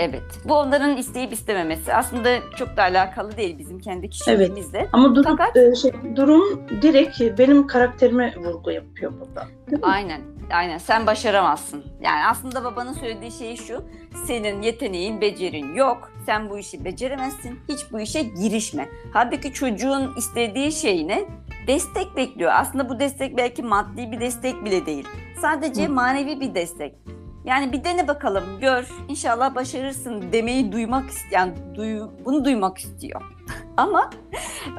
Evet. 0.00 0.22
Bu 0.44 0.54
onların 0.54 0.96
isteyip 0.96 1.32
istememesi. 1.32 1.94
Aslında 1.94 2.28
çok 2.56 2.76
da 2.76 2.82
alakalı 2.82 3.36
değil 3.36 3.58
bizim 3.58 3.78
kendi 3.78 4.10
kişiliğimizle. 4.10 4.78
Evet. 4.78 4.88
Ama 4.92 5.14
durum, 5.14 5.36
Fakat... 5.36 5.56
e, 5.56 5.74
şey, 5.74 5.92
durum 6.16 6.66
direkt 6.82 7.38
benim 7.38 7.66
karakterime 7.66 8.34
vurgu 8.36 8.70
yapıyor 8.70 9.12
burada. 9.20 9.46
Aynen. 9.82 10.20
Aynen. 10.52 10.78
Sen 10.78 11.06
başaramazsın. 11.06 11.84
Yani 12.02 12.26
aslında 12.26 12.64
babanın 12.64 12.92
söylediği 12.92 13.32
şey 13.32 13.56
şu. 13.56 13.84
Senin 14.26 14.62
yeteneğin, 14.62 15.20
becerin 15.20 15.74
yok. 15.74 16.12
Sen 16.26 16.50
bu 16.50 16.58
işi 16.58 16.84
beceremezsin. 16.84 17.60
Hiç 17.68 17.92
bu 17.92 18.00
işe 18.00 18.22
girişme. 18.22 18.88
Halbuki 19.12 19.52
çocuğun 19.52 20.14
istediği 20.16 20.72
şey 20.72 21.08
ne? 21.08 21.24
Destek 21.66 22.16
bekliyor. 22.16 22.52
Aslında 22.54 22.88
bu 22.88 23.00
destek 23.00 23.36
belki 23.36 23.62
maddi 23.62 24.12
bir 24.12 24.20
destek 24.20 24.64
bile 24.64 24.86
değil. 24.86 25.08
Sadece 25.40 25.86
Hı. 25.86 25.92
manevi 25.92 26.40
bir 26.40 26.54
destek. 26.54 26.94
Yani 27.44 27.72
bir 27.72 27.84
dene 27.84 28.08
bakalım, 28.08 28.44
gör, 28.60 28.88
inşallah 29.08 29.54
başarırsın 29.54 30.32
demeyi 30.32 30.72
duymak 30.72 31.10
isteyen, 31.10 31.56
duy, 31.74 32.00
bunu 32.24 32.44
duymak 32.44 32.78
istiyor. 32.78 33.22
Ama 33.76 34.10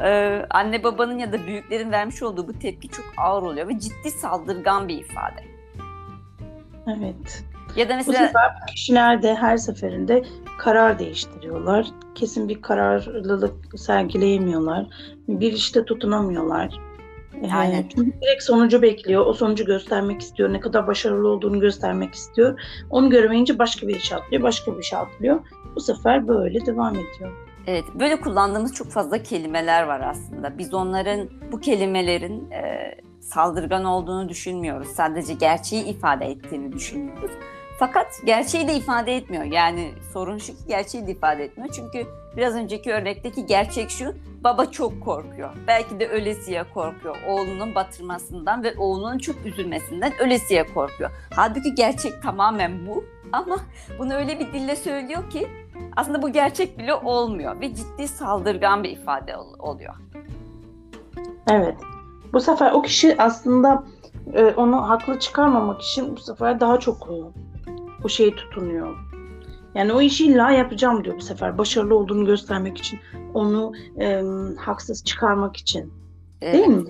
e, 0.03 0.41
anne 0.49 0.83
babanın 0.83 1.19
ya 1.19 1.33
da 1.33 1.45
büyüklerin 1.47 1.91
vermiş 1.91 2.23
olduğu 2.23 2.47
bu 2.47 2.59
tepki 2.59 2.87
çok 2.89 3.05
ağır 3.17 3.43
oluyor 3.43 3.67
ve 3.67 3.79
ciddi 3.79 4.11
saldırgan 4.11 4.87
bir 4.87 4.97
ifade. 4.97 5.43
Evet. 6.87 7.43
Ya 7.75 7.89
da 7.89 7.95
mesela 7.95 8.19
bu 8.19 8.25
sefer 8.25 8.51
kişiler 8.67 9.23
de 9.23 9.35
her 9.35 9.57
seferinde 9.57 10.23
karar 10.57 10.99
değiştiriyorlar. 10.99 11.87
Kesin 12.15 12.49
bir 12.49 12.61
kararlılık 12.61 13.79
sergileyemiyorlar. 13.79 14.85
Bir 15.27 15.53
işte 15.53 15.85
tutunamıyorlar. 15.85 16.79
Aynen. 17.53 17.85
Çünkü 17.95 18.21
direkt 18.21 18.43
sonucu 18.43 18.81
bekliyor. 18.81 19.25
O 19.25 19.33
sonucu 19.33 19.65
göstermek 19.65 20.21
istiyor. 20.21 20.53
Ne 20.53 20.59
kadar 20.59 20.87
başarılı 20.87 21.27
olduğunu 21.27 21.59
göstermek 21.59 22.13
istiyor. 22.13 22.59
Onu 22.89 23.09
göremeyince 23.09 23.59
başka 23.59 23.87
bir 23.87 23.95
iş 23.95 24.11
atlıyor. 24.11 24.43
Başka 24.43 24.73
bir 24.73 24.79
iş 24.79 24.93
atlıyor. 24.93 25.39
Bu 25.75 25.79
sefer 25.79 26.27
böyle 26.27 26.65
devam 26.65 26.95
ediyor. 26.95 27.31
Evet, 27.67 27.85
böyle 27.99 28.21
kullandığımız 28.21 28.73
çok 28.73 28.87
fazla 28.87 29.23
kelimeler 29.23 29.83
var 29.83 30.01
aslında. 30.01 30.57
Biz 30.57 30.73
onların, 30.73 31.29
bu 31.51 31.59
kelimelerin 31.59 32.51
e, 32.51 32.95
saldırgan 33.19 33.85
olduğunu 33.85 34.29
düşünmüyoruz. 34.29 34.87
Sadece 34.87 35.33
gerçeği 35.33 35.85
ifade 35.85 36.25
ettiğini 36.25 36.71
düşünüyoruz. 36.71 37.31
Fakat 37.79 38.07
gerçeği 38.25 38.67
de 38.67 38.73
ifade 38.73 39.15
etmiyor. 39.15 39.43
Yani 39.43 39.91
sorun 40.13 40.37
şu 40.37 40.53
ki 40.53 40.67
gerçeği 40.67 41.07
de 41.07 41.11
ifade 41.11 41.43
etmiyor. 41.43 41.73
Çünkü 41.75 42.07
biraz 42.37 42.55
önceki 42.55 42.93
örnekteki 42.93 43.45
gerçek 43.45 43.89
şu. 43.89 44.15
Baba 44.43 44.65
çok 44.65 45.01
korkuyor. 45.01 45.49
Belki 45.67 45.99
de 45.99 46.07
ölesiye 46.07 46.63
korkuyor. 46.73 47.17
Oğlunun 47.27 47.75
batırmasından 47.75 48.63
ve 48.63 48.73
oğlunun 48.77 49.17
çok 49.17 49.45
üzülmesinden 49.45 50.13
ölesiye 50.19 50.73
korkuyor. 50.73 51.11
Halbuki 51.35 51.75
gerçek 51.75 52.23
tamamen 52.23 52.87
bu. 52.87 53.03
Ama 53.31 53.57
bunu 53.99 54.13
öyle 54.13 54.39
bir 54.39 54.53
dille 54.53 54.75
söylüyor 54.75 55.29
ki 55.29 55.47
aslında 55.95 56.21
bu 56.21 56.31
gerçek 56.31 56.77
bile 56.77 56.93
olmuyor 56.93 57.61
ve 57.61 57.75
ciddi 57.75 58.07
saldırgan 58.07 58.83
bir 58.83 58.89
ifade 58.89 59.37
oluyor. 59.59 59.93
Evet. 61.51 61.75
Bu 62.33 62.39
sefer 62.39 62.71
o 62.71 62.81
kişi 62.81 63.21
aslında 63.21 63.83
e, 64.33 64.43
onu 64.45 64.89
haklı 64.89 65.19
çıkarmamak 65.19 65.81
için 65.81 66.15
bu 66.15 66.19
sefer 66.19 66.59
daha 66.59 66.79
çok 66.79 67.09
o 68.03 68.09
şeyi 68.09 68.35
tutunuyor. 68.35 69.10
Yani 69.75 69.93
o 69.93 70.01
işi 70.01 70.25
illa 70.25 70.51
yapacağım 70.51 71.03
diyor 71.03 71.15
bu 71.15 71.21
sefer. 71.21 71.57
Başarılı 71.57 71.95
olduğunu 71.95 72.25
göstermek 72.25 72.77
için. 72.77 72.99
Onu 73.33 73.73
e, 73.99 74.21
haksız 74.57 75.03
çıkarmak 75.03 75.57
için. 75.57 75.93
Evet. 76.41 76.53
Değil 76.53 76.67
mi? 76.67 76.83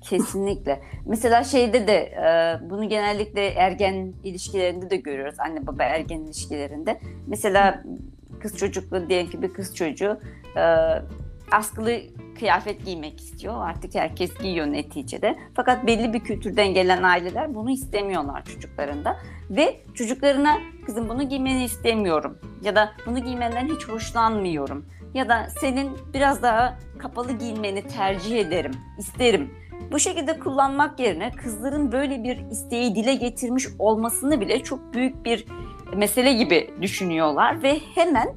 Kesinlikle. 0.00 0.82
Mesela 1.06 1.44
şeyde 1.44 1.86
de 1.86 1.96
e, 1.96 2.58
bunu 2.70 2.88
genellikle 2.88 3.46
ergen 3.46 4.12
ilişkilerinde 4.24 4.90
de 4.90 4.96
görüyoruz. 4.96 5.36
Anne 5.38 5.66
baba 5.66 5.82
ergen 5.82 6.20
ilişkilerinde. 6.20 7.00
Mesela 7.26 7.84
kız 8.40 8.56
çocuklu 8.56 9.08
diyelim 9.08 9.30
ki 9.30 9.42
bir 9.42 9.52
kız 9.52 9.76
çocuğu 9.76 10.20
e, 10.56 10.62
askılı 11.52 12.00
kıyafet 12.38 12.84
giymek 12.84 13.20
istiyor. 13.20 13.66
Artık 13.66 13.94
herkes 13.94 14.38
giyiyor 14.38 14.66
neticede. 14.66 15.38
Fakat 15.54 15.86
belli 15.86 16.12
bir 16.12 16.20
kültürden 16.20 16.74
gelen 16.74 17.02
aileler 17.02 17.54
bunu 17.54 17.70
istemiyorlar 17.70 18.44
çocuklarında. 18.44 19.16
Ve 19.50 19.80
çocuklarına 19.94 20.58
kızım 20.86 21.08
bunu 21.08 21.28
giymeni 21.28 21.64
istemiyorum 21.64 22.38
ya 22.62 22.76
da 22.76 22.92
bunu 23.06 23.18
giymenden 23.18 23.68
hiç 23.68 23.88
hoşlanmıyorum 23.88 24.86
ya 25.14 25.28
da 25.28 25.46
senin 25.60 25.90
biraz 26.14 26.42
daha 26.42 26.78
kapalı 26.98 27.32
giyinmeni 27.32 27.82
tercih 27.82 28.38
ederim, 28.38 28.72
isterim. 28.98 29.50
Bu 29.92 29.98
şekilde 29.98 30.38
kullanmak 30.38 31.00
yerine 31.00 31.30
kızların 31.30 31.92
böyle 31.92 32.24
bir 32.24 32.50
isteği 32.50 32.94
dile 32.94 33.14
getirmiş 33.14 33.66
olmasını 33.78 34.40
bile 34.40 34.62
çok 34.62 34.94
büyük 34.94 35.24
bir 35.24 35.44
mesele 35.96 36.32
gibi 36.32 36.70
düşünüyorlar 36.82 37.62
ve 37.62 37.78
hemen 37.94 38.28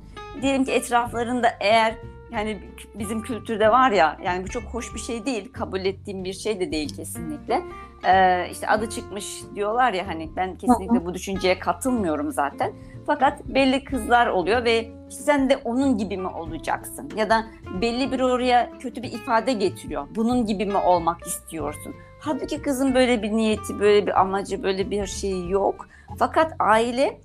diyelim 0.41 0.65
ki 0.65 0.71
etraflarında 0.71 1.47
eğer 1.59 1.95
yani 2.31 2.59
bizim 2.95 3.21
kültürde 3.21 3.71
var 3.71 3.91
ya 3.91 4.17
yani 4.23 4.43
bu 4.43 4.47
çok 4.47 4.63
hoş 4.63 4.95
bir 4.95 4.99
şey 4.99 5.25
değil 5.25 5.53
kabul 5.53 5.85
ettiğim 5.85 6.23
bir 6.23 6.33
şey 6.33 6.59
de 6.59 6.71
değil 6.71 6.95
kesinlikle. 6.95 7.61
Ee, 8.05 8.49
işte 8.51 8.67
adı 8.67 8.89
çıkmış 8.89 9.41
diyorlar 9.55 9.93
ya 9.93 10.07
hani 10.07 10.29
ben 10.35 10.57
kesinlikle 10.57 11.05
bu 11.05 11.13
düşünceye 11.13 11.59
katılmıyorum 11.59 12.31
zaten. 12.31 12.73
Fakat 13.05 13.45
belli 13.45 13.83
kızlar 13.83 14.27
oluyor 14.27 14.65
ve 14.65 14.91
işte 15.09 15.23
sen 15.23 15.49
de 15.49 15.57
onun 15.57 15.97
gibi 15.97 16.17
mi 16.17 16.27
olacaksın? 16.27 17.09
Ya 17.15 17.29
da 17.29 17.45
belli 17.81 18.11
bir 18.11 18.19
oraya 18.19 18.69
kötü 18.79 19.03
bir 19.03 19.11
ifade 19.11 19.53
getiriyor. 19.53 20.07
Bunun 20.15 20.45
gibi 20.45 20.65
mi 20.65 20.77
olmak 20.77 21.27
istiyorsun? 21.27 21.95
Halbuki 22.19 22.61
kızın 22.61 22.95
böyle 22.95 23.23
bir 23.23 23.31
niyeti 23.31 23.79
böyle 23.79 24.07
bir 24.07 24.21
amacı 24.21 24.63
böyle 24.63 24.91
bir 24.91 25.05
şeyi 25.05 25.51
yok. 25.51 25.87
Fakat 26.19 26.55
aile 26.59 27.19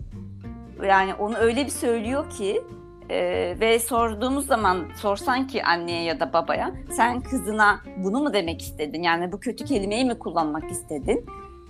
yani 0.86 1.14
onu 1.14 1.36
öyle 1.36 1.64
bir 1.64 1.70
söylüyor 1.70 2.30
ki 2.30 2.62
e, 3.10 3.56
ve 3.60 3.78
sorduğumuz 3.78 4.46
zaman 4.46 4.84
sorsan 4.96 5.46
ki 5.46 5.64
anneye 5.64 6.02
ya 6.02 6.20
da 6.20 6.32
babaya 6.32 6.72
sen 6.90 7.20
kızına 7.20 7.80
bunu 7.96 8.20
mu 8.20 8.32
demek 8.32 8.62
istedin? 8.62 9.02
Yani 9.02 9.32
bu 9.32 9.40
kötü 9.40 9.64
kelimeyi 9.64 10.04
mi 10.04 10.18
kullanmak 10.18 10.70
istedin? 10.70 11.26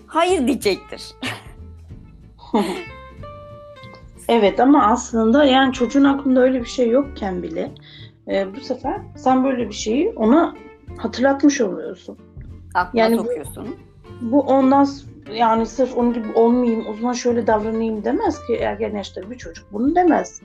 Hayır 0.07 0.47
diyecektir. 0.47 1.03
evet 4.29 4.61
ama 4.61 4.87
aslında 4.87 5.45
yani 5.45 5.73
çocuğun 5.73 6.05
aklında 6.05 6.41
öyle 6.41 6.61
bir 6.61 6.69
şey 6.69 6.89
yokken 6.89 7.43
bile 7.43 7.71
e, 8.29 8.55
bu 8.55 8.61
sefer 8.61 9.01
sen 9.17 9.45
böyle 9.45 9.69
bir 9.69 9.75
şeyi 9.75 10.11
ona 10.11 10.55
hatırlatmış 10.97 11.61
oluyorsun. 11.61 12.19
Aklına 12.75 13.03
yani 13.03 13.17
sokuyorsun. 13.17 13.77
Bu, 14.21 14.33
bu 14.33 14.41
ondan 14.41 14.89
yani 15.35 15.67
sırf 15.67 15.97
onun 15.97 16.13
gibi 16.13 16.33
olmayayım, 16.35 16.87
o 16.89 16.95
zaman 16.95 17.13
şöyle 17.13 17.47
davranayım 17.47 18.05
demez 18.05 18.47
ki 18.47 18.55
ergen 18.55 18.97
yaşta 18.97 19.31
bir 19.31 19.39
çocuk. 19.39 19.73
Bunu 19.73 19.95
demez. 19.95 20.41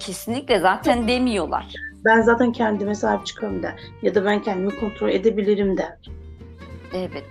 Kesinlikle 0.00 0.58
zaten 0.58 1.08
demiyorlar. 1.08 1.74
Ben 2.04 2.20
zaten 2.20 2.52
kendime 2.52 2.94
sahip 2.94 3.26
çıkarım 3.26 3.62
der. 3.62 3.80
Ya 4.02 4.14
da 4.14 4.24
ben 4.24 4.42
kendimi 4.42 4.80
kontrol 4.80 5.08
edebilirim 5.08 5.76
der. 5.76 5.96
Evet. 6.94 7.24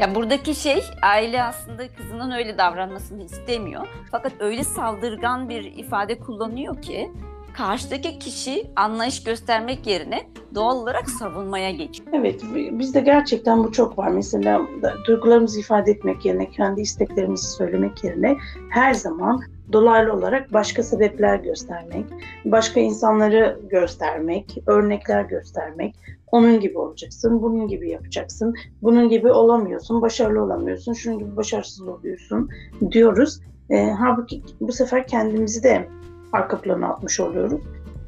Ya 0.00 0.14
buradaki 0.14 0.54
şey 0.54 0.82
aile 1.02 1.42
aslında 1.42 1.94
kızının 1.94 2.30
öyle 2.30 2.58
davranmasını 2.58 3.22
istemiyor. 3.22 3.86
Fakat 4.10 4.32
öyle 4.40 4.64
saldırgan 4.64 5.48
bir 5.48 5.64
ifade 5.64 6.18
kullanıyor 6.18 6.82
ki 6.82 7.10
karşıdaki 7.56 8.18
kişi 8.18 8.70
anlayış 8.76 9.24
göstermek 9.24 9.86
yerine 9.86 10.28
doğal 10.54 10.76
olarak 10.76 11.10
savunmaya 11.10 11.70
geçiyor. 11.70 12.08
Evet, 12.12 12.42
bizde 12.54 13.00
gerçekten 13.00 13.64
bu 13.64 13.72
çok 13.72 13.98
var. 13.98 14.08
Mesela 14.08 14.62
duygularımızı 15.06 15.60
ifade 15.60 15.90
etmek 15.90 16.24
yerine, 16.24 16.50
kendi 16.50 16.80
isteklerimizi 16.80 17.46
söylemek 17.50 18.04
yerine 18.04 18.36
her 18.70 18.94
zaman 18.94 19.40
dolaylı 19.72 20.12
olarak 20.12 20.52
başka 20.52 20.82
sebepler 20.82 21.38
göstermek, 21.38 22.04
başka 22.44 22.80
insanları 22.80 23.60
göstermek, 23.70 24.58
örnekler 24.66 25.22
göstermek. 25.22 25.94
Onun 26.32 26.60
gibi 26.60 26.78
olacaksın, 26.78 27.42
bunun 27.42 27.68
gibi 27.68 27.90
yapacaksın, 27.90 28.54
bunun 28.82 29.08
gibi 29.08 29.32
olamıyorsun, 29.32 30.02
başarılı 30.02 30.42
olamıyorsun, 30.42 30.92
şunun 30.92 31.18
gibi 31.18 31.36
başarısız 31.36 31.88
oluyorsun 31.88 32.50
diyoruz. 32.90 33.40
E, 33.70 33.90
halbuki 33.90 34.42
bu 34.60 34.72
sefer 34.72 35.06
kendimizi 35.06 35.62
de 35.62 35.88
arka 36.32 36.60
plana 36.60 36.88
atmış 36.88 37.20
oluyoruz. 37.20 37.60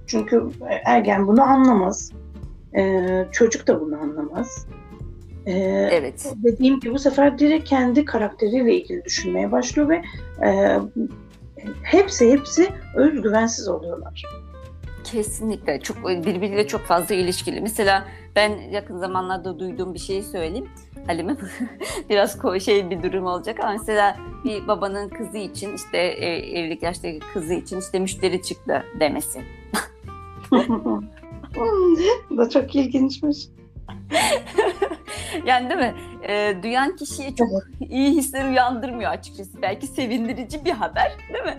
Çünkü 0.07 0.49
ergen 0.85 1.27
bunu 1.27 1.42
anlamaz. 1.42 2.12
E, 2.77 3.05
çocuk 3.33 3.66
da 3.66 3.81
bunu 3.81 3.97
anlamaz. 4.01 4.66
E, 5.47 5.53
evet. 5.92 6.33
Dediğim 6.44 6.81
gibi 6.81 6.94
bu 6.94 6.99
sefer 6.99 7.38
direkt 7.38 7.68
kendi 7.68 8.05
karakteriyle 8.05 8.75
ilgili 8.75 9.05
düşünmeye 9.05 9.53
başlıyor 9.53 9.88
ve 9.88 10.03
e, 10.47 10.79
hepsi 11.83 12.33
hepsi 12.33 12.68
özgüvensiz 12.94 13.68
oluyorlar. 13.68 14.23
Kesinlikle 15.05 15.81
çok 15.81 15.97
birbiriyle 16.09 16.66
çok 16.66 16.81
fazla 16.81 17.14
ilişkili. 17.14 17.61
Mesela 17.61 18.09
ben 18.37 18.51
yakın 18.71 18.99
zamanlarda 18.99 19.59
duyduğum 19.59 19.94
bir 19.94 19.99
şeyi 19.99 20.23
söyleyeyim. 20.23 20.68
Halime 21.07 21.37
biraz 22.11 22.38
şey 22.64 22.90
bir 22.90 23.03
durum 23.03 23.27
olacak 23.27 23.61
ama 23.61 23.73
mesela 23.73 24.16
bir 24.44 24.68
babanın 24.68 25.09
kızı 25.09 25.38
için 25.38 25.75
işte 25.75 25.99
e, 25.99 26.59
evlilik 26.59 26.83
yaştaki 26.83 27.21
kızı 27.33 27.55
için 27.55 27.81
işte 27.81 27.99
müşteri 27.99 28.42
çıktı 28.42 28.85
demesi. 29.01 29.42
Bu 32.31 32.37
da 32.37 32.49
çok 32.49 32.75
ilginçmiş. 32.75 33.49
yani 35.46 35.70
değil 35.70 35.81
mi? 35.81 35.94
E, 36.29 36.57
duyan 36.62 36.96
kişiye 36.96 37.35
çok 37.35 37.48
iyi 37.81 38.11
hisler 38.11 38.51
uyandırmıyor 38.51 39.11
açıkçası. 39.11 39.62
Belki 39.62 39.87
sevindirici 39.87 40.64
bir 40.64 40.72
haber 40.72 41.12
değil 41.33 41.44
mi? 41.44 41.59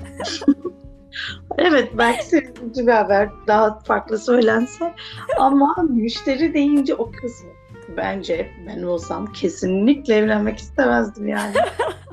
evet 1.57 1.89
belki 1.97 2.25
sevindirici 2.25 2.87
bir 2.87 2.91
haber 2.91 3.29
daha 3.47 3.79
farklı 3.79 4.17
söylense 4.17 4.93
ama 5.37 5.75
müşteri 5.89 6.53
deyince 6.53 6.95
o 6.95 7.11
kısmı 7.11 7.49
bence 7.97 8.51
ben 8.67 8.83
olsam 8.83 9.33
kesinlikle 9.33 10.15
evlenmek 10.15 10.59
istemezdim 10.59 11.27
yani. 11.27 11.53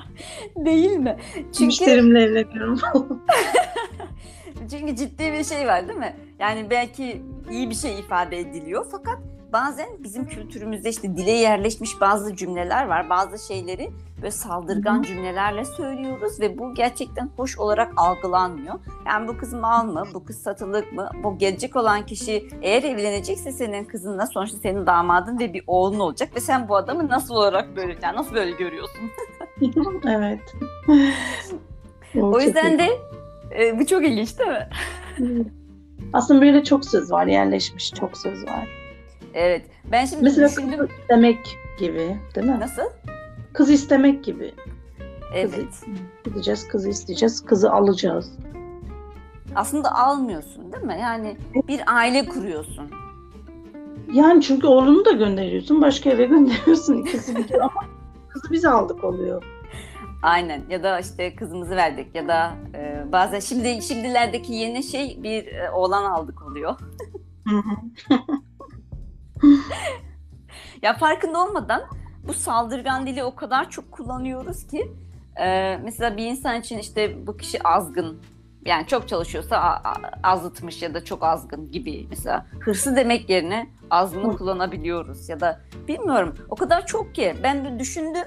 Değil 0.56 0.90
mi? 0.90 1.16
Çünkü... 1.34 1.64
Müşterimle 1.64 2.22
evleniyorum. 2.22 2.80
Çünkü 4.70 4.96
ciddi 4.96 5.32
bir 5.32 5.44
şey 5.44 5.66
var 5.66 5.88
değil 5.88 5.98
mi? 5.98 6.16
Yani 6.38 6.70
belki 6.70 7.22
iyi 7.50 7.70
bir 7.70 7.74
şey 7.74 7.98
ifade 7.98 8.38
ediliyor 8.38 8.86
fakat 8.90 9.18
bazen 9.52 9.88
bizim 9.98 10.26
kültürümüzde 10.26 10.88
işte 10.88 11.16
dile 11.16 11.30
yerleşmiş 11.30 12.00
bazı 12.00 12.36
cümleler 12.36 12.86
var. 12.86 13.10
Bazı 13.10 13.46
şeyleri 13.46 13.90
böyle 14.16 14.30
saldırgan 14.30 15.02
cümlelerle 15.02 15.64
söylüyoruz 15.64 16.40
ve 16.40 16.58
bu 16.58 16.74
gerçekten 16.74 17.30
hoş 17.36 17.58
olarak 17.58 17.92
algılanmıyor. 17.96 18.74
Yani 19.06 19.28
bu 19.28 19.36
kız 19.36 19.52
mal 19.52 19.84
mı, 19.84 20.04
bu 20.14 20.24
kız 20.24 20.42
satılık 20.42 20.92
mı, 20.92 21.10
bu 21.24 21.38
gelecek 21.38 21.76
olan 21.76 22.06
kişi 22.06 22.48
eğer 22.62 22.82
evlenecekse 22.82 23.52
senin 23.52 23.84
kızınla 23.84 24.26
sonuçta 24.26 24.58
senin 24.58 24.86
damadın 24.86 25.38
ve 25.38 25.54
bir 25.54 25.64
oğlun 25.66 25.98
olacak 25.98 26.36
ve 26.36 26.40
sen 26.40 26.68
bu 26.68 26.76
adamı 26.76 27.08
nasıl 27.08 27.34
olarak 27.34 27.76
böyle, 27.76 27.96
yani 28.02 28.16
nasıl 28.16 28.34
böyle 28.34 28.50
görüyorsun? 28.50 29.10
evet. 30.08 30.40
o 32.14 32.40
yüzden 32.40 32.78
de 32.78 32.88
e, 33.58 33.78
bu 33.78 33.86
çok 33.86 34.06
ilginç 34.06 34.38
değil 34.38 34.50
mi? 34.50 34.68
Aslında 36.12 36.40
böyle 36.40 36.64
çok 36.64 36.84
söz 36.84 37.12
var, 37.12 37.26
yerleşmiş 37.26 37.90
çok 37.90 38.18
söz 38.18 38.46
var. 38.46 38.85
Evet. 39.36 39.66
Ben 39.92 40.04
şimdi 40.04 40.22
Mesela 40.22 40.48
düşündüm. 40.48 40.78
kız 40.78 40.90
istemek 41.00 41.56
gibi 41.78 42.16
değil 42.34 42.46
mi? 42.46 42.60
Nasıl? 42.60 42.82
Kız 43.52 43.70
istemek 43.70 44.24
gibi. 44.24 44.54
Evet. 45.34 45.50
Kızı, 45.54 45.86
gideceğiz, 46.24 46.68
kızı 46.68 46.88
isteyeceğiz, 46.88 47.44
kızı 47.44 47.72
alacağız. 47.72 48.32
Aslında 49.54 49.94
almıyorsun 49.94 50.72
değil 50.72 50.84
mi? 50.84 50.98
Yani 51.00 51.36
bir 51.68 51.80
aile 51.86 52.26
kuruyorsun. 52.26 52.90
Yani 54.12 54.42
çünkü 54.42 54.66
oğlunu 54.66 55.04
da 55.04 55.12
gönderiyorsun, 55.12 55.82
başka 55.82 56.10
eve 56.10 56.24
gönderiyorsun 56.26 56.94
ikisi 56.94 57.34
gidiyor 57.34 57.60
ama 57.60 57.84
kızı 58.28 58.52
biz 58.52 58.64
aldık 58.64 59.04
oluyor. 59.04 59.44
Aynen 60.22 60.62
ya 60.70 60.82
da 60.82 61.00
işte 61.00 61.36
kızımızı 61.36 61.76
verdik 61.76 62.14
ya 62.14 62.28
da 62.28 62.52
e, 62.74 63.12
bazen 63.12 63.40
şimdi 63.40 63.82
şimdilerdeki 63.82 64.52
yeni 64.52 64.82
şey 64.82 65.18
bir 65.22 65.46
e, 65.46 65.70
oğlan 65.70 66.04
aldık 66.04 66.42
oluyor. 66.42 66.78
ya 70.82 70.94
farkında 70.96 71.44
olmadan 71.44 71.82
bu 72.28 72.34
saldırgan 72.34 73.06
dili 73.06 73.24
o 73.24 73.34
kadar 73.34 73.70
çok 73.70 73.92
kullanıyoruz 73.92 74.66
ki 74.66 74.92
e, 75.40 75.76
mesela 75.84 76.16
bir 76.16 76.26
insan 76.26 76.60
için 76.60 76.78
işte 76.78 77.26
bu 77.26 77.36
kişi 77.36 77.62
azgın 77.62 78.20
yani 78.64 78.86
çok 78.86 79.08
çalışıyorsa 79.08 79.82
azıtmış 80.22 80.82
ya 80.82 80.94
da 80.94 81.04
çok 81.04 81.22
azgın 81.22 81.70
gibi 81.72 82.06
mesela 82.10 82.46
hırsı 82.60 82.96
demek 82.96 83.30
yerine 83.30 83.70
azgını 83.90 84.36
kullanabiliyoruz 84.36 85.28
ya 85.28 85.40
da 85.40 85.60
bilmiyorum 85.88 86.34
o 86.48 86.54
kadar 86.54 86.86
çok 86.86 87.14
ki 87.14 87.36
ben 87.42 87.64
de 87.64 87.78
düşündüm 87.78 88.24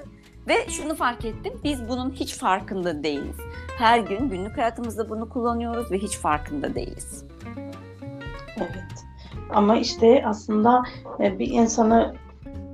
ve 0.48 0.68
şunu 0.68 0.94
fark 0.94 1.24
ettim 1.24 1.52
biz 1.64 1.88
bunun 1.88 2.10
hiç 2.10 2.34
farkında 2.34 3.02
değiliz. 3.02 3.36
Her 3.78 3.98
gün 3.98 4.28
günlük 4.28 4.56
hayatımızda 4.56 5.10
bunu 5.10 5.28
kullanıyoruz 5.28 5.92
ve 5.92 5.98
hiç 5.98 6.18
farkında 6.18 6.74
değiliz. 6.74 7.24
Evet. 8.56 9.09
Ama 9.54 9.76
işte 9.76 10.22
aslında 10.26 10.82
e, 11.20 11.38
bir 11.38 11.48
insanı 11.48 12.14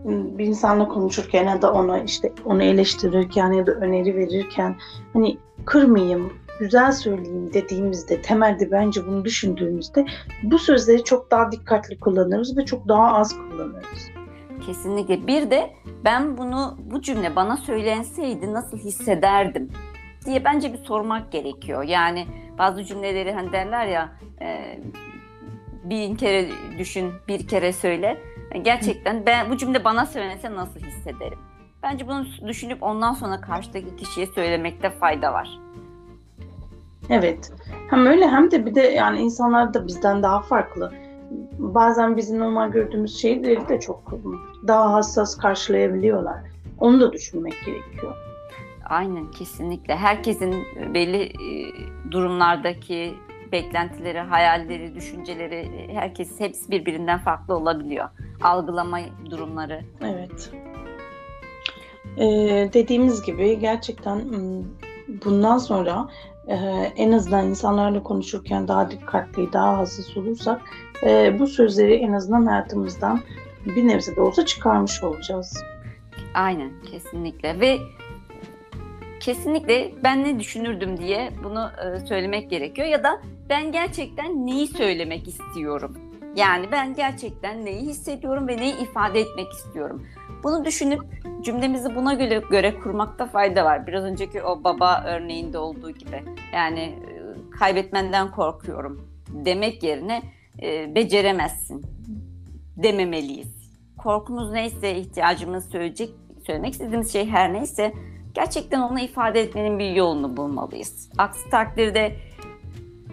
bir 0.09 0.47
insanla 0.47 0.89
konuşurken 0.89 1.49
ya 1.49 1.63
da 1.63 1.73
ona 1.73 1.99
işte 1.99 2.33
onu 2.45 2.63
eleştirirken 2.63 3.53
ya 3.53 3.67
da 3.67 3.73
öneri 3.73 4.17
verirken 4.17 4.77
hani 5.13 5.39
kırmayayım, 5.65 6.33
güzel 6.61 6.93
söyleyeyim 6.93 7.51
dediğimizde, 7.53 8.23
temelde 8.23 8.71
bence 8.71 9.07
bunu 9.07 9.25
düşündüğümüzde 9.25 10.07
bu 10.43 10.59
sözleri 10.59 11.05
çok 11.05 11.31
daha 11.31 11.53
dikkatli 11.53 12.01
kullanırız 12.01 12.57
ve 12.57 12.65
çok 12.65 12.89
daha 12.89 13.13
az 13.13 13.37
kullanırız. 13.37 14.11
Kesinlikle. 14.67 15.27
Bir 15.27 15.51
de 15.51 15.71
ben 16.05 16.39
bunu 16.39 16.79
bu 16.91 17.03
cümle 17.03 17.37
bana 17.37 17.57
söylenseydi 17.57 18.53
nasıl 18.53 18.79
hissederdim 18.79 19.71
diye 20.27 20.45
bence 20.45 20.73
bir 20.73 20.79
sormak 20.79 21.33
gerekiyor. 21.33 21.83
Yani 21.83 22.27
bazı 22.59 22.85
cümleleri 22.85 23.33
hani 23.33 23.53
derler 23.53 23.87
ya 23.87 24.13
e, 24.41 24.79
bin 25.91 26.17
kere 26.17 26.49
düşün, 26.79 27.13
bir 27.29 27.49
kere 27.49 27.73
söyle. 27.73 28.23
Gerçekten 28.63 29.27
ben 29.27 29.51
bu 29.51 29.57
cümle 29.57 29.85
bana 29.85 30.07
söylense 30.07 30.55
nasıl 30.55 30.81
hissederim? 30.81 31.39
Bence 31.83 32.09
bunu 32.09 32.27
düşünüp 32.49 32.83
ondan 32.83 33.13
sonra 33.13 33.41
karşıdaki 33.41 33.97
kişiye 33.97 34.27
söylemekte 34.27 34.91
fayda 34.91 35.33
var. 35.33 35.59
Evet. 37.11 37.53
Hem 37.91 38.07
öyle 38.07 38.29
hem 38.29 38.51
de 38.51 38.67
bir 38.67 38.75
de 38.75 38.81
yani 38.81 39.19
insanlar 39.19 39.75
da 39.75 39.87
bizden 39.87 40.23
daha 40.23 40.43
farklı. 40.43 40.93
Bazen 41.59 42.17
bizim 42.17 42.39
normal 42.39 42.71
gördüğümüz 42.71 43.21
şeyleri 43.21 43.69
de 43.69 43.81
çok 43.81 44.15
daha 44.67 44.93
hassas 44.93 45.37
karşılayabiliyorlar. 45.37 46.37
Onu 46.79 47.01
da 47.01 47.13
düşünmek 47.13 47.55
gerekiyor. 47.67 48.17
Aynen 48.89 49.31
kesinlikle. 49.31 49.97
Herkesin 49.97 50.55
belli 50.95 51.23
e, 51.23 51.73
durumlardaki 52.11 53.15
beklentileri, 53.53 54.19
hayalleri, 54.19 54.95
düşünceleri 54.95 55.89
herkes 55.93 56.41
hepsi 56.41 56.71
birbirinden 56.71 57.19
farklı 57.19 57.55
olabiliyor. 57.55 58.09
Algılama 58.43 58.99
durumları. 59.31 59.85
Evet. 60.03 60.51
Ee, 62.19 62.71
dediğimiz 62.73 63.23
gibi 63.23 63.59
gerçekten 63.59 64.23
bundan 65.25 65.59
sonra 65.59 66.09
e, 66.47 66.55
en 66.97 67.13
azından 67.13 67.47
insanlarla 67.47 68.03
konuşurken 68.03 68.69
daha 68.69 68.91
dikkatli, 68.91 69.53
daha 69.53 69.79
hassas 69.79 70.17
olursak 70.17 70.61
e, 71.03 71.39
bu 71.39 71.47
sözleri 71.47 71.95
en 71.95 72.13
azından 72.13 72.47
hayatımızdan 72.47 73.21
bir 73.67 73.89
nebze 73.89 74.17
de 74.17 74.21
olsa 74.21 74.47
çıkarmış 74.47 75.03
olacağız. 75.03 75.65
Aynen 76.35 76.71
kesinlikle 76.91 77.61
ve 77.61 77.79
kesinlikle 79.27 79.93
ben 80.05 80.25
ne 80.25 80.41
düşünürdüm 80.41 80.97
diye 80.97 81.31
bunu 81.45 81.71
e, 81.85 82.07
söylemek 82.07 82.51
gerekiyor 82.51 82.89
ya 82.89 83.05
da 83.05 83.21
ben 83.49 83.73
gerçekten 83.73 84.47
neyi 84.47 84.67
söylemek 84.67 85.29
istiyorum. 85.29 85.97
Yani 86.37 86.67
ben 86.73 86.95
gerçekten 86.95 87.65
neyi 87.65 87.81
hissediyorum 87.81 88.49
ve 88.49 88.57
neyi 88.57 88.83
ifade 88.83 89.21
etmek 89.21 89.53
istiyorum. 89.53 90.07
Bunu 90.45 90.65
düşünüp 90.65 91.03
cümlemizi 91.43 91.95
buna 91.97 92.15
göre, 92.15 92.43
göre 92.51 92.79
kurmakta 92.79 93.27
fayda 93.27 93.65
var. 93.65 93.87
Biraz 93.87 94.05
önceki 94.05 94.43
o 94.43 94.65
baba 94.65 95.05
örneğinde 95.07 95.59
olduğu 95.59 95.91
gibi. 95.91 96.25
Yani 96.53 96.81
e, 96.81 96.97
kaybetmenden 97.59 98.31
korkuyorum 98.31 99.09
demek 99.29 99.83
yerine 99.83 100.23
e, 100.63 100.95
beceremezsin 100.95 101.87
dememeliyiz. 102.77 103.57
Korkumuz 103.99 104.53
neyse, 104.53 104.97
ihtiyacımız 104.97 105.71
söyleyecek, 105.71 106.11
söylemek 106.47 106.73
istediğimiz 106.73 107.13
şey 107.13 107.27
her 107.29 107.53
neyse 107.53 107.93
gerçekten 108.37 108.81
onu 108.81 109.01
ifade 109.01 109.41
etmenin 109.41 109.79
bir 109.79 109.91
yolunu 109.91 110.37
bulmalıyız. 110.37 111.09
Aksi 111.19 111.51
takdirde 111.51 112.17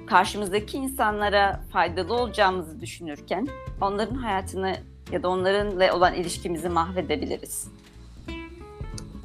karşımızdaki 0.07 0.77
insanlara 0.77 1.59
faydalı 1.71 2.13
olacağımızı 2.13 2.81
düşünürken 2.81 3.47
onların 3.81 4.15
hayatını 4.15 4.75
ya 5.11 5.23
da 5.23 5.29
onlarınla 5.29 5.95
olan 5.95 6.13
ilişkimizi 6.13 6.69
mahvedebiliriz. 6.69 7.67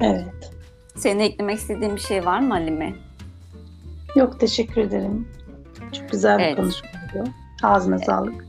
Evet. 0.01 0.53
Senin 0.97 1.21
eklemek 1.21 1.59
istediğin 1.59 1.97
bir 1.97 2.01
şey 2.01 2.25
var 2.25 2.41
mı 2.41 2.55
Halime? 2.55 2.95
Yok 4.17 4.41
teşekkür 4.41 4.81
ederim. 4.81 5.29
Çok 5.93 6.11
güzel 6.11 6.39
bir 6.39 6.45
evet. 6.45 6.57
konuşma 6.57 6.89
oldu. 6.89 7.31
Ağzına 7.63 7.97
evet. 7.97 8.07
sağlık. 8.07 8.45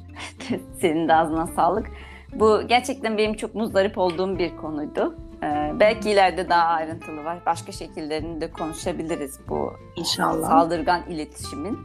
Senin 0.81 1.07
de 1.07 1.15
ağzına 1.15 1.47
sağlık. 1.47 1.88
Bu 2.33 2.67
gerçekten 2.67 3.17
benim 3.17 3.33
çok 3.33 3.55
muzdarip 3.55 3.97
olduğum 3.97 4.39
bir 4.39 4.57
konuydu. 4.57 5.15
Ee, 5.43 5.71
belki 5.80 6.12
ileride 6.12 6.49
daha 6.49 6.63
ayrıntılı 6.65 7.23
var. 7.23 7.39
Başka 7.45 7.71
şekillerini 7.71 8.41
de 8.41 8.52
konuşabiliriz 8.52 9.39
bu 9.49 9.73
İnşallah. 9.95 10.49
saldırgan 10.49 11.02
iletişimin. 11.10 11.80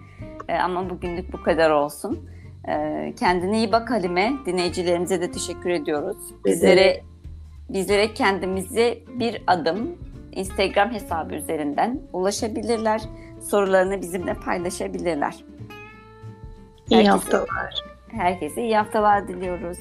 Ee, 0.49 0.55
ama 0.55 0.91
bugünlük 0.91 1.33
bu 1.33 1.43
kadar 1.43 1.71
olsun. 1.71 2.29
Ee, 2.69 3.15
kendine 3.19 3.59
iyi 3.59 3.73
bak 3.73 3.91
Halime. 3.91 4.33
Dinleyicilerimize 4.47 5.21
de 5.21 5.31
teşekkür 5.33 5.71
ediyoruz. 5.71 6.17
Bizlere 6.45 7.03
bizlere 7.69 8.15
kendimize 8.15 8.99
bir 9.09 9.43
adım 9.47 9.99
Instagram 10.33 10.91
hesabı 10.93 11.35
üzerinden 11.35 12.01
ulaşabilirler. 12.13 13.01
Sorularını 13.51 14.01
bizimle 14.03 14.35
paylaşabilirler. 14.35 15.35
İyi 16.91 16.97
herkese, 16.97 17.11
haftalar. 17.11 17.75
Herkese 18.09 18.63
iyi 18.63 18.77
haftalar 18.77 19.29
diliyoruz. 19.29 19.79